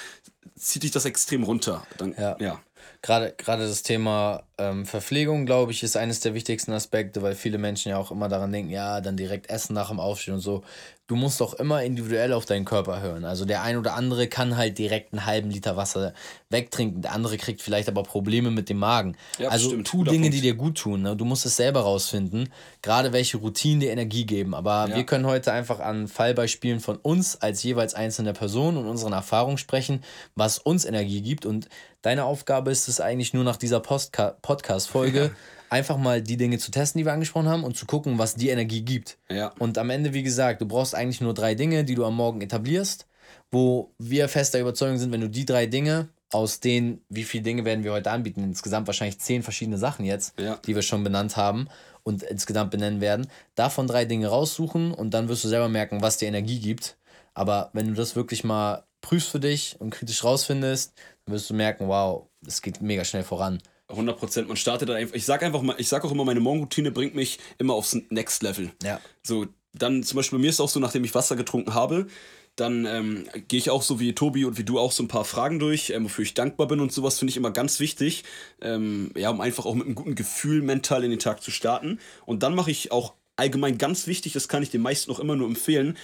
zieht 0.54 0.82
dich 0.82 0.90
das 0.90 1.04
extrem 1.04 1.42
runter. 1.42 1.86
Dann, 1.98 2.14
ja. 2.18 2.36
ja. 2.38 2.62
Gerade, 3.02 3.34
gerade 3.36 3.68
das 3.68 3.82
Thema 3.82 4.44
ähm, 4.58 4.86
Verpflegung, 4.86 5.46
glaube 5.46 5.72
ich, 5.72 5.82
ist 5.82 5.96
eines 5.96 6.20
der 6.20 6.34
wichtigsten 6.34 6.72
Aspekte, 6.72 7.22
weil 7.22 7.34
viele 7.34 7.58
Menschen 7.58 7.90
ja 7.90 7.98
auch 7.98 8.10
immer 8.10 8.28
daran 8.28 8.52
denken, 8.52 8.70
ja, 8.70 9.00
dann 9.00 9.16
direkt 9.16 9.50
essen 9.50 9.74
nach 9.74 9.88
dem 9.88 10.00
Aufstehen 10.00 10.34
und 10.34 10.40
so. 10.40 10.64
Du 11.08 11.14
musst 11.14 11.40
doch 11.40 11.54
immer 11.54 11.84
individuell 11.84 12.32
auf 12.32 12.46
deinen 12.46 12.64
Körper 12.64 13.00
hören. 13.00 13.24
Also 13.24 13.44
der 13.44 13.62
ein 13.62 13.76
oder 13.76 13.94
andere 13.94 14.26
kann 14.26 14.56
halt 14.56 14.76
direkt 14.76 15.12
einen 15.12 15.24
halben 15.24 15.50
Liter 15.50 15.76
Wasser 15.76 16.14
wegtrinken, 16.50 17.02
der 17.02 17.12
andere 17.12 17.36
kriegt 17.36 17.62
vielleicht 17.62 17.88
aber 17.88 18.02
Probleme 18.02 18.50
mit 18.50 18.68
dem 18.68 18.78
Magen. 18.78 19.16
Ja, 19.38 19.50
also 19.50 19.68
stimmt, 19.68 19.86
tu 19.86 20.02
Dinge, 20.02 20.22
Punkt. 20.22 20.34
die 20.34 20.40
dir 20.40 20.54
gut 20.54 20.78
tun. 20.78 21.02
Ne? 21.02 21.14
Du 21.14 21.24
musst 21.24 21.46
es 21.46 21.54
selber 21.54 21.80
rausfinden, 21.80 22.48
gerade 22.82 23.12
welche 23.12 23.36
Routinen 23.36 23.80
dir 23.80 23.92
Energie 23.92 24.26
geben. 24.26 24.52
Aber 24.52 24.88
ja. 24.88 24.96
wir 24.96 25.04
können 25.04 25.26
heute 25.26 25.52
einfach 25.52 25.78
an 25.78 26.08
Fallbeispielen 26.08 26.80
von 26.80 26.96
uns 26.96 27.40
als 27.40 27.62
jeweils 27.62 27.94
einzelne 27.94 28.32
Person 28.32 28.76
und 28.76 28.86
unseren 28.86 29.12
Erfahrungen 29.12 29.58
sprechen, 29.58 30.02
was 30.34 30.58
uns 30.58 30.84
Energie 30.84 31.22
gibt. 31.22 31.46
Und 31.46 31.68
deine 32.02 32.24
Aufgabe 32.24 32.72
ist 32.72 32.88
es 32.88 33.00
eigentlich 33.00 33.32
nur 33.32 33.44
nach 33.44 33.56
dieser 33.56 33.78
Postka 33.78 34.36
Podcast-Folge 34.42 35.30
einfach 35.70 35.96
mal 35.96 36.22
die 36.22 36.36
Dinge 36.36 36.58
zu 36.58 36.70
testen, 36.70 36.98
die 36.98 37.04
wir 37.04 37.12
angesprochen 37.12 37.48
haben 37.48 37.64
und 37.64 37.76
zu 37.76 37.86
gucken, 37.86 38.18
was 38.18 38.34
die 38.34 38.48
Energie 38.48 38.82
gibt. 38.82 39.18
Ja. 39.28 39.52
Und 39.58 39.78
am 39.78 39.90
Ende, 39.90 40.12
wie 40.14 40.22
gesagt, 40.22 40.60
du 40.60 40.66
brauchst 40.66 40.94
eigentlich 40.94 41.20
nur 41.20 41.34
drei 41.34 41.54
Dinge, 41.54 41.84
die 41.84 41.94
du 41.94 42.04
am 42.04 42.16
Morgen 42.16 42.40
etablierst, 42.40 43.06
wo 43.50 43.92
wir 43.98 44.28
fester 44.28 44.60
Überzeugung 44.60 44.98
sind, 44.98 45.12
wenn 45.12 45.20
du 45.20 45.28
die 45.28 45.44
drei 45.44 45.66
Dinge 45.66 46.08
aus 46.32 46.60
denen, 46.60 47.00
wie 47.08 47.24
viele 47.24 47.44
Dinge 47.44 47.64
werden 47.64 47.84
wir 47.84 47.92
heute 47.92 48.10
anbieten? 48.10 48.42
Insgesamt 48.42 48.86
wahrscheinlich 48.86 49.18
zehn 49.20 49.42
verschiedene 49.42 49.78
Sachen 49.78 50.04
jetzt, 50.04 50.38
ja. 50.38 50.58
die 50.66 50.74
wir 50.74 50.82
schon 50.82 51.04
benannt 51.04 51.36
haben 51.36 51.68
und 52.02 52.22
insgesamt 52.22 52.70
benennen 52.70 53.00
werden. 53.00 53.28
Davon 53.54 53.86
drei 53.86 54.04
Dinge 54.04 54.28
raussuchen 54.28 54.92
und 54.92 55.14
dann 55.14 55.28
wirst 55.28 55.44
du 55.44 55.48
selber 55.48 55.68
merken, 55.68 56.02
was 56.02 56.18
dir 56.18 56.28
Energie 56.28 56.60
gibt. 56.60 56.96
Aber 57.34 57.70
wenn 57.74 57.88
du 57.88 57.94
das 57.94 58.16
wirklich 58.16 58.44
mal 58.44 58.84
prüfst 59.00 59.28
für 59.28 59.40
dich 59.40 59.76
und 59.78 59.90
kritisch 59.90 60.24
rausfindest, 60.24 60.92
dann 61.24 61.34
wirst 61.34 61.48
du 61.50 61.54
merken, 61.54 61.88
wow, 61.88 62.26
es 62.46 62.62
geht 62.62 62.80
mega 62.80 63.04
schnell 63.04 63.22
voran. 63.22 63.60
100 63.88 64.18
Prozent. 64.18 64.48
Man 64.48 64.56
startet 64.56 64.88
dann 64.88 64.96
einfach. 64.96 65.14
Ich 65.14 65.24
sag 65.24 65.42
einfach 65.42 65.62
mal, 65.62 65.76
ich 65.78 65.88
sag 65.88 66.04
auch 66.04 66.10
immer, 66.10 66.24
meine 66.24 66.40
Morgenroutine 66.40 66.90
bringt 66.90 67.14
mich 67.14 67.38
immer 67.58 67.74
aufs 67.74 67.96
Next 68.10 68.42
Level. 68.42 68.72
Ja. 68.82 69.00
So, 69.22 69.46
dann 69.72 70.02
zum 70.02 70.16
Beispiel 70.16 70.38
bei 70.38 70.42
mir 70.42 70.50
ist 70.50 70.56
es 70.56 70.60
auch 70.60 70.68
so, 70.68 70.80
nachdem 70.80 71.04
ich 71.04 71.14
Wasser 71.14 71.36
getrunken 71.36 71.74
habe, 71.74 72.06
dann 72.56 72.86
ähm, 72.86 73.28
gehe 73.48 73.58
ich 73.58 73.70
auch 73.70 73.82
so 73.82 74.00
wie 74.00 74.14
Tobi 74.14 74.46
und 74.46 74.56
wie 74.56 74.64
du 74.64 74.78
auch 74.78 74.90
so 74.90 75.02
ein 75.02 75.08
paar 75.08 75.26
Fragen 75.26 75.58
durch, 75.58 75.90
ähm, 75.90 76.04
wofür 76.04 76.24
ich 76.24 76.32
dankbar 76.32 76.66
bin 76.66 76.80
und 76.80 76.90
sowas 76.90 77.18
finde 77.18 77.30
ich 77.30 77.36
immer 77.36 77.50
ganz 77.50 77.80
wichtig, 77.80 78.24
ähm, 78.62 79.10
ja, 79.14 79.30
um 79.30 79.42
einfach 79.42 79.66
auch 79.66 79.74
mit 79.74 79.84
einem 79.84 79.94
guten 79.94 80.14
Gefühl 80.14 80.62
mental 80.62 81.04
in 81.04 81.10
den 81.10 81.18
Tag 81.18 81.42
zu 81.42 81.50
starten. 81.50 82.00
Und 82.24 82.42
dann 82.42 82.54
mache 82.54 82.70
ich 82.70 82.92
auch 82.92 83.12
allgemein 83.36 83.76
ganz 83.76 84.06
wichtig, 84.06 84.32
das 84.32 84.48
kann 84.48 84.62
ich 84.62 84.70
den 84.70 84.80
meisten 84.80 85.10
auch 85.10 85.20
immer 85.20 85.36
nur 85.36 85.46
empfehlen, 85.46 85.98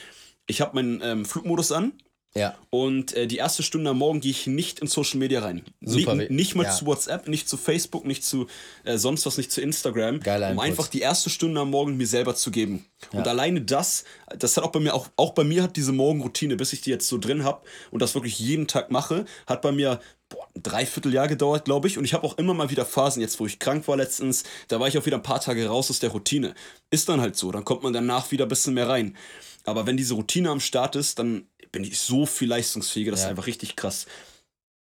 ich 0.46 0.60
habe 0.60 0.74
meinen 0.74 1.00
ähm, 1.02 1.24
Flugmodus 1.24 1.72
an, 1.72 1.92
ja. 2.34 2.56
Und 2.70 3.12
äh, 3.12 3.26
die 3.26 3.36
erste 3.36 3.62
Stunde 3.62 3.90
am 3.90 3.98
Morgen 3.98 4.20
gehe 4.20 4.30
ich 4.30 4.46
nicht 4.46 4.80
in 4.80 4.86
Social 4.86 5.18
Media 5.18 5.42
rein. 5.42 5.62
Super. 5.82 6.14
Nicht, 6.14 6.30
nicht 6.30 6.54
mal 6.54 6.64
ja. 6.64 6.70
zu 6.70 6.86
WhatsApp, 6.86 7.28
nicht 7.28 7.46
zu 7.46 7.58
Facebook, 7.58 8.06
nicht 8.06 8.24
zu 8.24 8.46
äh, 8.84 8.96
sonst 8.96 9.26
was, 9.26 9.36
nicht 9.36 9.52
zu 9.52 9.60
Instagram. 9.60 10.20
Geil 10.20 10.42
um 10.52 10.58
einfach 10.58 10.88
die 10.88 11.00
erste 11.00 11.28
Stunde 11.28 11.60
am 11.60 11.70
Morgen 11.70 11.96
mir 11.98 12.06
selber 12.06 12.34
zu 12.34 12.50
geben. 12.50 12.86
Ja. 13.12 13.18
Und 13.18 13.28
alleine 13.28 13.60
das, 13.60 14.04
das 14.38 14.56
hat 14.56 14.64
auch 14.64 14.72
bei 14.72 14.80
mir, 14.80 14.94
auch, 14.94 15.08
auch 15.16 15.34
bei 15.34 15.44
mir 15.44 15.62
hat 15.62 15.76
diese 15.76 15.92
Morgenroutine, 15.92 16.56
bis 16.56 16.72
ich 16.72 16.80
die 16.80 16.90
jetzt 16.90 17.06
so 17.06 17.18
drin 17.18 17.44
habe 17.44 17.60
und 17.90 18.00
das 18.00 18.14
wirklich 18.14 18.38
jeden 18.38 18.66
Tag 18.66 18.90
mache, 18.90 19.26
hat 19.46 19.60
bei 19.60 19.72
mir 19.72 20.00
boah, 20.30 20.48
ein 20.56 20.62
Dreivierteljahr 20.62 21.28
gedauert, 21.28 21.66
glaube 21.66 21.86
ich. 21.86 21.98
Und 21.98 22.06
ich 22.06 22.14
habe 22.14 22.26
auch 22.26 22.38
immer 22.38 22.54
mal 22.54 22.70
wieder 22.70 22.86
Phasen, 22.86 23.20
jetzt 23.20 23.40
wo 23.40 23.46
ich 23.46 23.58
krank 23.58 23.86
war 23.88 23.98
letztens, 23.98 24.44
da 24.68 24.80
war 24.80 24.88
ich 24.88 24.96
auch 24.96 25.04
wieder 25.04 25.18
ein 25.18 25.22
paar 25.22 25.40
Tage 25.40 25.66
raus 25.66 25.90
aus 25.90 25.98
der 25.98 26.10
Routine. 26.10 26.54
Ist 26.90 27.10
dann 27.10 27.20
halt 27.20 27.36
so, 27.36 27.52
dann 27.52 27.66
kommt 27.66 27.82
man 27.82 27.92
danach 27.92 28.30
wieder 28.30 28.46
ein 28.46 28.48
bisschen 28.48 28.72
mehr 28.72 28.88
rein. 28.88 29.18
Aber 29.64 29.86
wenn 29.86 29.96
diese 29.96 30.14
Routine 30.14 30.50
am 30.50 30.60
Start 30.60 30.96
ist, 30.96 31.18
dann 31.18 31.46
bin 31.72 31.84
ich 31.84 31.98
so 31.98 32.26
viel 32.26 32.48
leistungsfähiger, 32.48 33.10
das 33.10 33.20
ja. 33.20 33.26
ist 33.26 33.30
einfach 33.30 33.46
richtig 33.46 33.76
krass. 33.76 34.06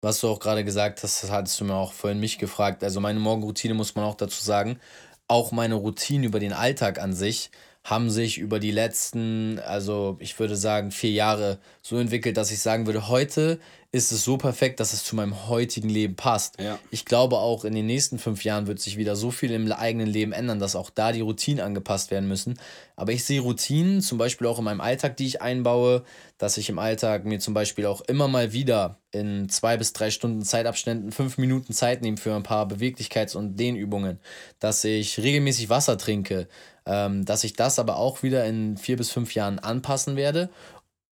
Was 0.00 0.20
du 0.20 0.28
auch 0.28 0.38
gerade 0.38 0.64
gesagt 0.64 1.02
hast, 1.02 1.22
das 1.22 1.30
hattest 1.30 1.60
du 1.60 1.64
mir 1.64 1.74
auch 1.74 1.92
vorhin 1.92 2.20
mich 2.20 2.38
gefragt. 2.38 2.84
Also 2.84 3.00
meine 3.00 3.18
Morgenroutine 3.18 3.74
muss 3.74 3.94
man 3.94 4.04
auch 4.04 4.14
dazu 4.14 4.42
sagen. 4.42 4.78
Auch 5.26 5.50
meine 5.50 5.74
Routine 5.74 6.26
über 6.26 6.38
den 6.38 6.52
Alltag 6.52 7.00
an 7.00 7.12
sich 7.12 7.50
haben 7.82 8.10
sich 8.10 8.38
über 8.38 8.58
die 8.58 8.70
letzten, 8.70 9.58
also 9.60 10.16
ich 10.20 10.38
würde 10.38 10.56
sagen, 10.56 10.90
vier 10.90 11.12
Jahre 11.12 11.58
so 11.82 11.98
entwickelt, 11.98 12.36
dass 12.36 12.50
ich 12.50 12.60
sagen 12.60 12.86
würde, 12.86 13.08
heute 13.08 13.60
ist 13.96 14.12
es 14.12 14.24
so 14.24 14.36
perfekt, 14.36 14.78
dass 14.78 14.92
es 14.92 15.02
zu 15.02 15.16
meinem 15.16 15.48
heutigen 15.48 15.88
Leben 15.88 16.14
passt. 16.14 16.60
Ja. 16.60 16.78
Ich 16.90 17.04
glaube 17.04 17.38
auch 17.38 17.64
in 17.64 17.74
den 17.74 17.86
nächsten 17.86 18.18
fünf 18.18 18.44
Jahren 18.44 18.66
wird 18.66 18.78
sich 18.78 18.96
wieder 18.96 19.16
so 19.16 19.30
viel 19.30 19.50
im 19.50 19.70
eigenen 19.72 20.06
Leben 20.06 20.32
ändern, 20.32 20.58
dass 20.58 20.76
auch 20.76 20.90
da 20.90 21.12
die 21.12 21.22
Routinen 21.22 21.64
angepasst 21.64 22.10
werden 22.10 22.28
müssen. 22.28 22.58
Aber 22.94 23.12
ich 23.12 23.24
sehe 23.24 23.40
Routinen, 23.40 24.02
zum 24.02 24.18
Beispiel 24.18 24.46
auch 24.46 24.58
in 24.58 24.64
meinem 24.64 24.80
Alltag, 24.80 25.16
die 25.16 25.26
ich 25.26 25.42
einbaue, 25.42 26.04
dass 26.38 26.58
ich 26.58 26.68
im 26.68 26.78
Alltag 26.78 27.24
mir 27.24 27.40
zum 27.40 27.54
Beispiel 27.54 27.86
auch 27.86 28.02
immer 28.02 28.28
mal 28.28 28.52
wieder 28.52 28.98
in 29.10 29.48
zwei 29.48 29.76
bis 29.76 29.92
drei 29.92 30.10
Stunden 30.10 30.42
Zeitabständen 30.42 31.10
fünf 31.10 31.38
Minuten 31.38 31.72
Zeit 31.72 32.02
nehme 32.02 32.18
für 32.18 32.34
ein 32.34 32.42
paar 32.42 32.66
Beweglichkeits- 32.66 33.36
und 33.36 33.56
Dehnübungen, 33.56 34.20
dass 34.60 34.84
ich 34.84 35.18
regelmäßig 35.18 35.70
Wasser 35.70 35.96
trinke, 35.96 36.48
ähm, 36.84 37.24
dass 37.24 37.44
ich 37.44 37.54
das 37.54 37.78
aber 37.78 37.96
auch 37.96 38.22
wieder 38.22 38.44
in 38.44 38.76
vier 38.76 38.96
bis 38.96 39.10
fünf 39.10 39.34
Jahren 39.34 39.58
anpassen 39.58 40.16
werde, 40.16 40.50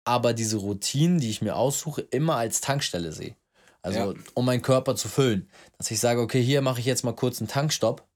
aber 0.05 0.33
diese 0.33 0.57
Routinen, 0.57 1.19
die 1.19 1.29
ich 1.29 1.41
mir 1.41 1.55
aussuche, 1.55 2.01
immer 2.01 2.35
als 2.35 2.61
Tankstelle 2.61 3.11
sehe. 3.11 3.35
Also 3.81 4.13
ja. 4.13 4.19
um 4.33 4.45
meinen 4.45 4.61
Körper 4.61 4.95
zu 4.95 5.07
füllen. 5.07 5.49
Dass 5.77 5.91
ich 5.91 5.99
sage, 5.99 6.21
okay, 6.21 6.41
hier 6.41 6.61
mache 6.61 6.79
ich 6.79 6.85
jetzt 6.85 7.03
mal 7.03 7.13
kurz 7.13 7.39
einen 7.39 7.49
Tankstopp, 7.49 8.07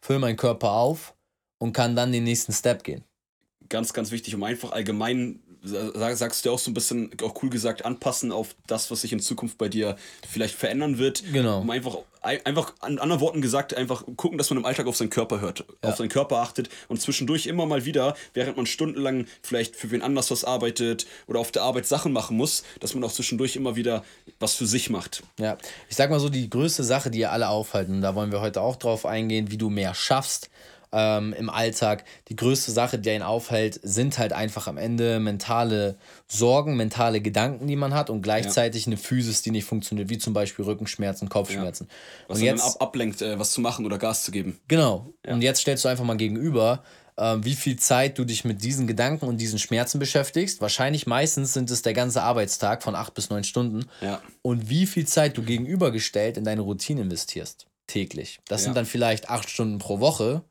fülle 0.00 0.20
meinen 0.20 0.36
Körper 0.36 0.72
auf 0.72 1.14
und 1.58 1.72
kann 1.72 1.96
dann 1.96 2.12
den 2.12 2.24
nächsten 2.24 2.52
Step 2.52 2.84
gehen. 2.84 3.04
Ganz, 3.68 3.92
ganz 3.92 4.10
wichtig, 4.10 4.34
um 4.34 4.44
einfach 4.44 4.72
allgemein 4.72 5.40
sagst 5.62 6.44
du 6.44 6.52
auch 6.52 6.58
so 6.58 6.70
ein 6.70 6.74
bisschen, 6.74 7.10
auch 7.22 7.42
cool 7.42 7.50
gesagt, 7.50 7.84
anpassen 7.84 8.32
auf 8.32 8.54
das, 8.66 8.90
was 8.90 9.00
sich 9.00 9.12
in 9.12 9.20
Zukunft 9.20 9.58
bei 9.58 9.68
dir 9.68 9.96
vielleicht 10.28 10.54
verändern 10.54 10.98
wird. 10.98 11.24
Genau. 11.32 11.60
Um 11.60 11.70
einfach, 11.70 11.98
einfach 12.22 12.74
an 12.80 12.98
anderen 12.98 13.20
Worten 13.20 13.40
gesagt, 13.40 13.74
einfach 13.74 14.04
gucken, 14.16 14.38
dass 14.38 14.50
man 14.50 14.58
im 14.58 14.64
Alltag 14.64 14.86
auf 14.86 14.96
seinen 14.96 15.10
Körper 15.10 15.40
hört, 15.40 15.64
ja. 15.82 15.90
auf 15.90 15.96
seinen 15.96 16.08
Körper 16.08 16.38
achtet 16.38 16.68
und 16.88 17.00
zwischendurch 17.00 17.46
immer 17.46 17.66
mal 17.66 17.84
wieder, 17.84 18.14
während 18.34 18.56
man 18.56 18.66
stundenlang 18.66 19.26
vielleicht 19.42 19.76
für 19.76 19.90
wen 19.90 20.02
anders 20.02 20.30
was 20.30 20.44
arbeitet 20.44 21.06
oder 21.26 21.40
auf 21.40 21.50
der 21.50 21.62
Arbeit 21.62 21.86
Sachen 21.86 22.12
machen 22.12 22.36
muss, 22.36 22.64
dass 22.80 22.94
man 22.94 23.02
auch 23.04 23.12
zwischendurch 23.12 23.56
immer 23.56 23.76
wieder 23.76 24.04
was 24.38 24.54
für 24.54 24.66
sich 24.66 24.90
macht. 24.90 25.22
Ja, 25.38 25.58
ich 25.88 25.96
sag 25.96 26.10
mal 26.10 26.20
so, 26.20 26.28
die 26.28 26.48
größte 26.48 26.84
Sache, 26.84 27.10
die 27.10 27.20
ihr 27.20 27.32
alle 27.32 27.48
aufhalten, 27.48 28.00
da 28.00 28.14
wollen 28.14 28.32
wir 28.32 28.40
heute 28.40 28.60
auch 28.60 28.76
drauf 28.76 29.06
eingehen, 29.06 29.50
wie 29.50 29.58
du 29.58 29.70
mehr 29.70 29.94
schaffst 29.94 30.50
ähm, 30.92 31.32
im 31.32 31.50
Alltag. 31.50 32.04
Die 32.28 32.36
größte 32.36 32.72
Sache, 32.72 32.98
die 32.98 33.10
einen 33.10 33.22
aufhält, 33.22 33.80
sind 33.82 34.18
halt 34.18 34.32
einfach 34.32 34.66
am 34.66 34.76
Ende 34.76 35.20
mentale 35.20 35.96
Sorgen, 36.26 36.76
mentale 36.76 37.20
Gedanken, 37.20 37.66
die 37.66 37.76
man 37.76 37.94
hat 37.94 38.10
und 38.10 38.22
gleichzeitig 38.22 38.86
ja. 38.86 38.88
eine 38.88 38.96
Physis, 38.96 39.42
die 39.42 39.50
nicht 39.50 39.64
funktioniert, 39.64 40.08
wie 40.08 40.18
zum 40.18 40.32
Beispiel 40.32 40.64
Rückenschmerzen, 40.64 41.28
Kopfschmerzen. 41.28 41.88
Ja. 41.88 42.24
Was 42.28 42.38
und 42.38 42.44
jetzt 42.44 42.64
ab 42.64 42.88
ablenkt, 42.88 43.22
äh, 43.22 43.38
was 43.38 43.50
zu 43.52 43.60
machen 43.60 43.86
oder 43.86 43.98
Gas 43.98 44.24
zu 44.24 44.30
geben. 44.30 44.58
Genau. 44.68 45.12
Ja. 45.26 45.34
Und 45.34 45.42
jetzt 45.42 45.60
stellst 45.60 45.84
du 45.84 45.88
einfach 45.88 46.04
mal 46.04 46.16
gegenüber, 46.16 46.82
äh, 47.16 47.36
wie 47.40 47.54
viel 47.54 47.76
Zeit 47.76 48.18
du 48.18 48.24
dich 48.24 48.44
mit 48.44 48.62
diesen 48.62 48.86
Gedanken 48.86 49.26
und 49.26 49.38
diesen 49.38 49.58
Schmerzen 49.58 49.98
beschäftigst. 49.98 50.60
Wahrscheinlich 50.60 51.06
meistens 51.06 51.52
sind 51.52 51.70
es 51.70 51.82
der 51.82 51.92
ganze 51.92 52.22
Arbeitstag 52.22 52.82
von 52.82 52.94
acht 52.94 53.14
bis 53.14 53.30
neun 53.30 53.44
Stunden. 53.44 53.86
Ja. 54.00 54.22
Und 54.42 54.70
wie 54.70 54.86
viel 54.86 55.06
Zeit 55.06 55.36
du 55.36 55.42
gegenübergestellt 55.42 56.36
in 56.36 56.44
deine 56.44 56.62
Routine 56.62 57.02
investierst. 57.02 57.66
Täglich. 57.86 58.40
Das 58.46 58.64
sind 58.64 58.76
dann 58.76 58.84
vielleicht 58.84 59.30
acht 59.30 59.48
Stunden 59.48 59.78
pro 59.78 59.98
Woche 59.98 60.42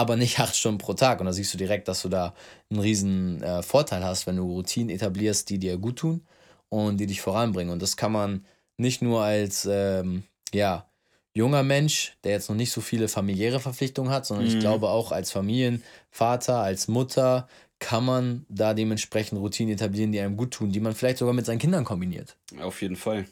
aber 0.00 0.16
nicht 0.16 0.38
acht 0.40 0.56
Stunden 0.56 0.78
pro 0.78 0.94
Tag. 0.94 1.20
Und 1.20 1.26
da 1.26 1.32
siehst 1.32 1.52
du 1.54 1.58
direkt, 1.58 1.86
dass 1.88 2.02
du 2.02 2.08
da 2.08 2.34
einen 2.70 2.80
riesen 2.80 3.42
äh, 3.42 3.62
Vorteil 3.62 4.04
hast, 4.04 4.26
wenn 4.26 4.36
du 4.36 4.44
Routinen 4.44 4.90
etablierst, 4.90 5.48
die 5.50 5.58
dir 5.58 5.76
gut 5.76 5.96
tun 5.96 6.22
und 6.68 6.98
die 6.98 7.06
dich 7.06 7.20
voranbringen. 7.20 7.72
Und 7.72 7.82
das 7.82 7.96
kann 7.96 8.12
man 8.12 8.44
nicht 8.76 9.02
nur 9.02 9.22
als 9.22 9.68
ähm, 9.70 10.24
ja, 10.54 10.86
junger 11.34 11.62
Mensch, 11.62 12.16
der 12.24 12.32
jetzt 12.32 12.48
noch 12.48 12.56
nicht 12.56 12.72
so 12.72 12.80
viele 12.80 13.08
familiäre 13.08 13.60
Verpflichtungen 13.60 14.10
hat, 14.10 14.26
sondern 14.26 14.46
mhm. 14.46 14.54
ich 14.54 14.58
glaube 14.58 14.88
auch 14.88 15.12
als 15.12 15.30
Familienvater, 15.30 16.56
als 16.56 16.88
Mutter 16.88 17.46
kann 17.78 18.04
man 18.04 18.46
da 18.48 18.74
dementsprechend 18.74 19.40
Routinen 19.40 19.74
etablieren, 19.74 20.12
die 20.12 20.20
einem 20.20 20.36
gut 20.36 20.52
tun, 20.52 20.70
die 20.70 20.80
man 20.80 20.94
vielleicht 20.94 21.18
sogar 21.18 21.34
mit 21.34 21.46
seinen 21.46 21.58
Kindern 21.58 21.84
kombiniert. 21.84 22.36
Auf 22.60 22.82
jeden 22.82 22.96
Fall 22.96 23.26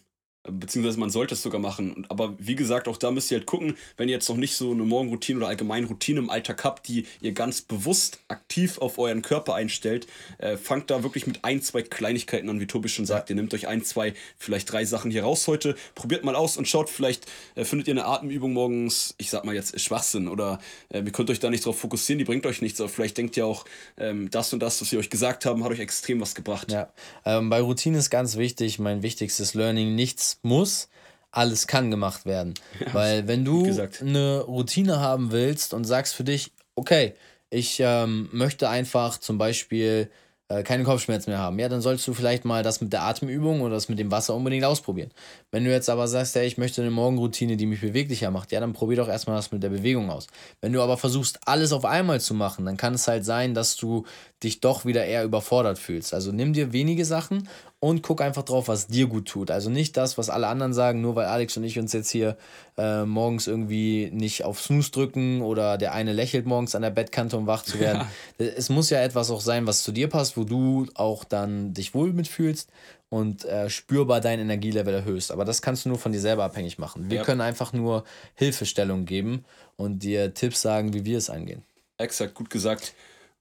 beziehungsweise 0.50 0.99
man 0.99 1.11
sollte 1.11 1.35
es 1.35 1.43
sogar 1.43 1.61
machen. 1.61 2.07
Aber 2.09 2.35
wie 2.38 2.55
gesagt, 2.55 2.88
auch 2.88 2.97
da 2.97 3.11
müsst 3.11 3.31
ihr 3.31 3.38
halt 3.38 3.47
gucken, 3.47 3.76
wenn 3.97 4.09
ihr 4.09 4.14
jetzt 4.14 4.28
noch 4.28 4.37
nicht 4.37 4.57
so 4.57 4.71
eine 4.71 4.83
Morgenroutine 4.83 5.38
oder 5.38 5.49
allgemeine 5.49 5.87
Routine 5.87 6.21
im 6.21 6.31
Alltag 6.31 6.64
habt, 6.64 6.88
die 6.88 7.07
ihr 7.21 7.33
ganz 7.33 7.62
bewusst 7.62 8.21
aktiv 8.28 8.78
auf 8.78 8.99
euren 8.99 9.23
Körper 9.23 9.55
einstellt, 9.55 10.07
äh, 10.38 10.57
fangt 10.57 10.90
da 10.90 11.02
wirklich 11.02 11.26
mit 11.26 11.45
ein, 11.45 11.62
zwei 11.62 11.83
Kleinigkeiten 11.83 12.49
an, 12.49 12.61
wie 12.61 12.67
Tobi 12.67 12.88
schon 12.88 13.07
sagt. 13.07 13.31
Ihr 13.31 13.37
nehmt 13.37 13.52
euch 13.55 13.69
ein, 13.69 13.85
zwei, 13.85 14.14
vielleicht 14.38 14.73
drei 14.73 14.85
Sachen 14.85 15.11
hier 15.11 15.23
raus 15.23 15.47
heute, 15.49 15.76
probiert 15.95 16.25
mal 16.25 16.35
aus 16.35 16.57
und 16.57 16.69
schaut, 16.69 16.90
vielleicht 16.90 17.26
äh, 17.55 17.64
findet 17.64 17.88
ihr 17.88 17.95
eine 17.95 18.07
Atemübung 18.07 18.52
morgens, 18.52 19.14
ich 19.19 19.31
sag 19.31 19.45
mal 19.45 19.55
jetzt 19.55 19.78
Schwachsinn 19.81 20.28
oder 20.28 20.61
äh, 20.88 21.00
ihr 21.00 21.12
könnt 21.12 21.31
euch 21.31 21.40
da 21.40 21.50
nicht 21.50 21.64
drauf 21.64 21.78
fokussieren, 21.78 22.19
die 22.19 22.25
bringt 22.25 22.47
euch 22.47 22.62
nichts, 22.62 22.81
aber 22.81 22.88
vielleicht 22.88 23.19
denkt 23.19 23.37
ihr 23.37 23.47
auch, 23.47 23.64
ähm, 23.97 24.31
das 24.31 24.52
und 24.52 24.61
das, 24.61 24.81
was 24.81 24.93
wir 24.93 24.99
euch 24.99 25.11
gesagt 25.11 25.45
haben, 25.47 25.64
hat 25.64 25.71
euch 25.71 25.81
extrem 25.81 26.21
was 26.21 26.35
gebracht. 26.35 26.71
Ja, 26.71 26.93
ähm, 27.25 27.50
bei 27.50 27.61
Routine 27.61 27.99
ist 27.99 28.11
ganz 28.11 28.37
wichtig, 28.37 28.78
mein 28.78 29.02
wichtigstes 29.02 29.55
Learning, 29.55 29.95
nichts 29.95 30.38
muss, 30.42 30.88
alles 31.30 31.66
kann 31.66 31.90
gemacht 31.90 32.26
werden. 32.26 32.54
Ja, 32.80 32.95
Weil 32.95 33.28
wenn 33.28 33.45
du 33.45 33.66
eine 34.00 34.40
Routine 34.40 35.00
haben 35.00 35.33
willst 35.33 35.75
und 35.75 35.85
sagst 35.85 36.14
für 36.14 36.25
dich, 36.25 36.52
okay, 36.75 37.14
ich 37.50 37.80
ähm, 37.80 38.28
möchte 38.33 38.68
einfach 38.68 39.18
zum 39.18 39.38
Beispiel 39.38 40.11
äh, 40.49 40.62
keine 40.62 40.85
Kopfschmerzen 40.85 41.30
mehr 41.30 41.38
haben, 41.38 41.59
ja, 41.59 41.68
dann 41.68 41.80
sollst 41.80 42.07
du 42.09 42.14
vielleicht 42.14 42.45
mal 42.45 42.62
das 42.62 42.80
mit 42.80 42.92
der 42.92 43.02
Atemübung 43.02 43.61
oder 43.61 43.75
das 43.75 43.88
mit 43.88 43.99
dem 43.99 44.11
Wasser 44.11 44.35
unbedingt 44.35 44.64
ausprobieren. 44.64 45.11
Wenn 45.50 45.64
du 45.64 45.71
jetzt 45.71 45.90
aber 45.90 46.09
sagst, 46.09 46.35
ja, 46.37 46.42
ich 46.42 46.57
möchte 46.57 46.80
eine 46.80 46.90
Morgenroutine, 46.90 47.57
die 47.57 47.66
mich 47.66 47.80
beweglicher 47.80 48.30
macht, 48.30 48.52
ja, 48.52 48.61
dann 48.61 48.73
probier 48.73 48.99
doch 48.99 49.09
erstmal 49.09 49.37
das 49.37 49.52
mit 49.52 49.62
der 49.62 49.68
Bewegung 49.68 50.11
aus. 50.11 50.26
Wenn 50.61 50.73
du 50.73 50.80
aber 50.83 50.97
versuchst, 50.97 51.38
alles 51.47 51.73
auf 51.73 51.85
einmal 51.85 52.21
zu 52.21 52.33
machen, 52.35 52.64
dann 52.64 52.76
kann 52.78 52.95
es 52.95 53.09
halt 53.09 53.25
sein, 53.25 53.52
dass 53.54 53.76
du 53.76 54.04
dich 54.42 54.61
doch 54.61 54.85
wieder 54.85 55.04
eher 55.04 55.25
überfordert 55.25 55.78
fühlst. 55.78 56.14
Also 56.14 56.30
nimm 56.30 56.52
dir 56.52 56.73
wenige 56.73 57.04
Sachen 57.04 57.49
und 57.80 58.02
guck 58.02 58.21
einfach 58.21 58.42
drauf, 58.42 58.68
was 58.68 58.87
dir 58.87 59.07
gut 59.07 59.26
tut. 59.26 59.50
Also 59.50 59.68
nicht 59.68 59.97
das, 59.97 60.16
was 60.16 60.30
alle 60.30 60.47
anderen 60.47 60.73
sagen, 60.73 61.00
nur 61.00 61.16
weil 61.16 61.26
Alex 61.26 61.57
und 61.57 61.64
ich 61.64 61.78
uns 61.78 61.92
jetzt 61.92 62.11
hier 62.11 62.37
äh, 62.76 63.04
morgens 63.04 63.47
irgendwie 63.49 64.11
nicht 64.12 64.45
auf 64.45 64.61
Snooze 64.61 64.92
drücken 64.92 65.42
oder 65.42 65.76
der 65.76 65.92
eine 65.92 66.12
lächelt 66.12 66.47
morgens 66.47 66.75
an 66.75 66.83
der 66.83 66.90
Bettkante, 66.90 67.37
um 67.37 67.47
wach 67.47 67.62
zu 67.62 67.80
werden. 67.80 68.07
Ja. 68.38 68.47
Es 68.47 68.68
muss 68.68 68.90
ja 68.90 69.00
etwas 69.00 69.30
auch 69.30 69.40
sein, 69.40 69.66
was 69.66 69.83
zu 69.83 69.90
dir 69.90 70.09
passt, 70.09 70.37
wo 70.37 70.45
du 70.45 70.87
auch 70.95 71.25
dann 71.25 71.75
dich 71.75 71.95
wohl 71.95 72.12
mitfühlst 72.12 72.71
und 73.11 73.45
äh, 73.45 73.68
spürbar 73.71 74.21
dein 74.21 74.38
Energielevel 74.38 74.95
erhöhst. 74.95 75.33
Aber 75.33 75.45
das 75.45 75.62
kannst 75.62 75.85
du 75.85 75.88
nur 75.88 75.99
von 75.99 76.12
dir 76.12 76.21
selber 76.21 76.45
abhängig 76.45 76.78
machen. 76.78 77.11
Wir 77.11 77.18
ja. 77.18 77.25
können 77.25 77.40
einfach 77.40 77.73
nur 77.73 78.04
Hilfestellung 78.35 79.04
geben 79.04 79.45
und 79.76 80.00
dir 80.02 80.35
Tipps 80.35 80.62
sagen, 80.62 80.92
wie 80.95 81.04
wir 81.04 81.18
es 81.18 81.30
angehen. 81.30 81.62
Exakt, 81.97 82.35
gut 82.35 82.50
gesagt. 82.50 82.92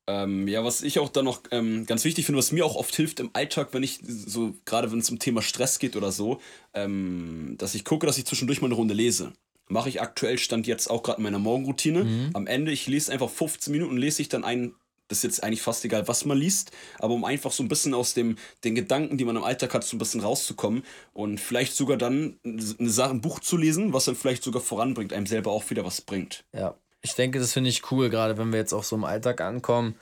Ähm, 0.09 0.47
ja, 0.47 0.63
was 0.63 0.83
ich 0.83 0.99
auch 0.99 1.09
dann 1.09 1.25
noch 1.25 1.41
ähm, 1.51 1.85
ganz 1.85 2.05
wichtig 2.05 2.25
finde, 2.25 2.39
was 2.39 2.53
mir 2.53 2.65
auch 2.65 2.75
oft 2.75 2.95
hilft 2.95 3.19
im 3.19 3.29
Alltag, 3.33 3.69
wenn 3.73 3.83
ich 3.83 3.99
so, 4.03 4.53
gerade 4.63 4.89
wenn 4.91 4.99
es 4.99 5.09
um 5.09 5.19
Thema 5.19 5.41
Stress 5.41 5.79
geht 5.79 5.97
oder 5.97 6.13
so, 6.13 6.39
ähm, 6.73 7.55
dass 7.57 7.75
ich 7.75 7.83
gucke, 7.83 8.07
dass 8.07 8.17
ich 8.17 8.25
zwischendurch 8.25 8.61
mal 8.61 8.67
eine 8.67 8.75
Runde 8.75 8.93
lese. 8.93 9.33
Mache 9.67 9.89
ich 9.89 10.01
aktuell, 10.01 10.37
stand 10.37 10.65
jetzt 10.65 10.89
auch 10.89 11.03
gerade 11.03 11.17
in 11.17 11.23
meiner 11.23 11.39
Morgenroutine. 11.39 12.05
Mhm. 12.05 12.29
Am 12.33 12.47
Ende, 12.47 12.71
ich 12.71 12.87
lese 12.87 13.11
einfach 13.11 13.29
15 13.29 13.71
Minuten, 13.73 13.97
lese 13.97 14.21
ich 14.21 14.29
dann 14.29 14.45
ein, 14.45 14.73
das 15.09 15.19
ist 15.19 15.23
jetzt 15.23 15.43
eigentlich 15.43 15.61
fast 15.61 15.83
egal, 15.83 16.07
was 16.07 16.23
man 16.23 16.37
liest, 16.37 16.71
aber 16.99 17.13
um 17.13 17.25
einfach 17.25 17.51
so 17.51 17.61
ein 17.61 17.67
bisschen 17.67 17.93
aus 17.93 18.13
dem, 18.13 18.37
den 18.63 18.75
Gedanken, 18.75 19.17
die 19.17 19.25
man 19.25 19.35
im 19.35 19.43
Alltag 19.43 19.73
hat, 19.73 19.83
so 19.83 19.97
ein 19.97 19.99
bisschen 19.99 20.21
rauszukommen 20.21 20.83
und 21.11 21.37
vielleicht 21.37 21.75
sogar 21.75 21.97
dann 21.97 22.39
eine 22.45 22.89
Sache, 22.89 23.11
ein 23.11 23.21
Buch 23.21 23.41
zu 23.41 23.57
lesen, 23.57 23.91
was 23.91 24.05
dann 24.05 24.15
vielleicht 24.15 24.43
sogar 24.43 24.61
voranbringt, 24.61 25.11
einem 25.11 25.25
selber 25.25 25.51
auch 25.51 25.69
wieder 25.69 25.83
was 25.83 25.99
bringt. 25.99 26.45
Ja, 26.53 26.75
ich 27.01 27.15
denke, 27.15 27.39
das 27.39 27.53
finde 27.53 27.69
ich 27.69 27.91
cool, 27.91 28.09
gerade 28.09 28.37
wenn 28.37 28.51
wir 28.51 28.59
jetzt 28.59 28.73
auch 28.73 28.83
so 28.83 28.95
im 28.95 29.03
Alltag 29.05 29.41
ankommen. 29.41 29.95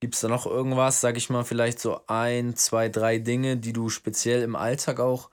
Gibt 0.00 0.14
es 0.14 0.20
da 0.20 0.28
noch 0.28 0.46
irgendwas, 0.46 1.00
sag 1.00 1.16
ich 1.16 1.30
mal, 1.30 1.44
vielleicht 1.44 1.80
so 1.80 2.00
ein, 2.06 2.54
zwei, 2.56 2.88
drei 2.88 3.18
Dinge, 3.18 3.56
die 3.56 3.72
du 3.72 3.88
speziell 3.88 4.42
im 4.42 4.56
Alltag 4.56 5.00
auch 5.00 5.30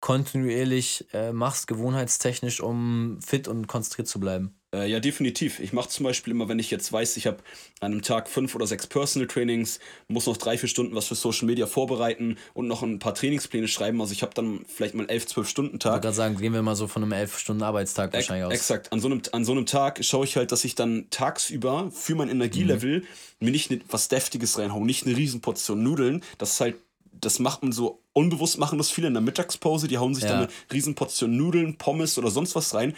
kontinuierlich 0.00 1.06
äh, 1.14 1.32
machst, 1.32 1.66
gewohnheitstechnisch, 1.68 2.60
um 2.60 3.20
fit 3.22 3.48
und 3.48 3.66
konzentriert 3.68 4.08
zu 4.08 4.20
bleiben? 4.20 4.58
Äh, 4.74 4.90
ja, 4.90 4.98
definitiv. 4.98 5.60
Ich 5.60 5.72
mache 5.72 5.88
zum 5.88 6.04
Beispiel 6.04 6.32
immer, 6.32 6.48
wenn 6.48 6.58
ich 6.58 6.70
jetzt 6.70 6.92
weiß, 6.92 7.16
ich 7.16 7.26
habe 7.26 7.38
an 7.80 7.92
einem 7.92 8.02
Tag 8.02 8.28
fünf 8.28 8.54
oder 8.54 8.66
sechs 8.66 8.86
Personal 8.86 9.28
Trainings, 9.28 9.78
muss 10.08 10.26
noch 10.26 10.36
drei, 10.36 10.58
vier 10.58 10.68
Stunden 10.68 10.94
was 10.96 11.06
für 11.06 11.14
Social 11.14 11.46
Media 11.46 11.66
vorbereiten 11.66 12.36
und 12.54 12.66
noch 12.66 12.82
ein 12.82 12.98
paar 12.98 13.14
Trainingspläne 13.14 13.68
schreiben. 13.68 14.00
Also 14.00 14.12
ich 14.12 14.22
habe 14.22 14.34
dann 14.34 14.64
vielleicht 14.66 14.94
mal 14.94 15.02
einen 15.02 15.10
elf, 15.10 15.26
zwölf 15.26 15.48
Stunden 15.48 15.78
Tag. 15.78 15.90
Ich 15.90 15.94
würde 15.94 16.02
gerade 16.02 16.16
sagen, 16.16 16.36
gehen 16.38 16.52
wir 16.52 16.62
mal 16.62 16.74
so 16.74 16.88
von 16.88 17.02
einem 17.02 17.12
elf 17.12 17.38
Stunden 17.38 17.62
Arbeitstag 17.62 18.12
e 18.12 18.16
wahrscheinlich 18.16 18.46
aus. 18.46 18.52
Exakt. 18.52 18.92
An 18.92 19.00
so 19.00 19.08
einem, 19.08 19.22
an 19.30 19.44
so 19.44 19.52
einem 19.52 19.66
Tag 19.66 20.04
schaue 20.04 20.24
ich 20.24 20.36
halt, 20.36 20.50
dass 20.50 20.64
ich 20.64 20.74
dann 20.74 21.06
tagsüber 21.10 21.90
für 21.92 22.16
mein 22.16 22.28
Energielevel 22.28 23.00
mhm. 23.00 23.06
mir 23.40 23.50
nicht 23.52 23.70
ne, 23.70 23.80
was 23.88 24.08
Deftiges 24.08 24.58
reinhaue, 24.58 24.84
nicht 24.84 25.06
eine 25.06 25.16
Riesenportion 25.16 25.82
Nudeln. 25.82 26.22
Das 26.38 26.54
ist 26.54 26.60
halt 26.60 26.76
das 27.20 27.38
macht 27.38 27.62
man 27.62 27.70
so 27.70 28.00
unbewusst 28.12 28.58
machen 28.58 28.76
das 28.76 28.90
viele 28.90 29.06
in 29.06 29.14
der 29.14 29.22
Mittagspause, 29.22 29.86
die 29.86 29.98
hauen 29.98 30.14
sich 30.14 30.24
ja. 30.24 30.30
dann 30.30 30.38
eine 30.40 30.48
Riesenportion 30.72 31.34
Nudeln, 31.36 31.78
Pommes 31.78 32.18
oder 32.18 32.28
sonst 32.28 32.56
was 32.56 32.74
rein 32.74 32.92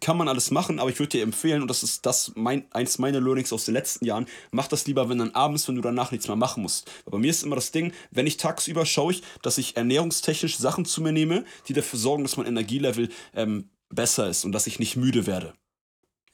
kann 0.00 0.16
man 0.16 0.28
alles 0.28 0.50
machen, 0.50 0.80
aber 0.80 0.90
ich 0.90 0.98
würde 0.98 1.10
dir 1.10 1.22
empfehlen, 1.22 1.62
und 1.62 1.68
das 1.68 1.82
ist 1.82 2.06
das 2.06 2.32
mein, 2.34 2.64
eins 2.72 2.98
meiner 2.98 3.20
Learnings 3.20 3.52
aus 3.52 3.64
den 3.64 3.74
letzten 3.74 4.04
Jahren, 4.04 4.26
mach 4.50 4.66
das 4.68 4.86
lieber, 4.86 5.08
wenn 5.08 5.18
dann 5.18 5.30
abends, 5.30 5.66
wenn 5.68 5.76
du 5.76 5.80
danach 5.80 6.10
nichts 6.10 6.26
mehr 6.26 6.36
machen 6.36 6.62
musst. 6.62 6.90
Aber 7.02 7.12
bei 7.12 7.18
mir 7.18 7.30
ist 7.30 7.44
immer 7.44 7.54
das 7.54 7.70
Ding, 7.70 7.92
wenn 8.10 8.26
ich 8.26 8.36
tagsüber 8.36 8.84
schaue 8.84 9.12
ich, 9.12 9.22
dass 9.42 9.58
ich 9.58 9.76
ernährungstechnisch 9.76 10.58
Sachen 10.58 10.84
zu 10.84 11.02
mir 11.02 11.12
nehme, 11.12 11.44
die 11.68 11.72
dafür 11.72 11.98
sorgen, 11.98 12.24
dass 12.24 12.36
mein 12.36 12.46
Energielevel 12.46 13.10
ähm, 13.34 13.70
besser 13.88 14.28
ist 14.28 14.44
und 14.44 14.52
dass 14.52 14.66
ich 14.66 14.78
nicht 14.80 14.96
müde 14.96 15.26
werde. 15.26 15.54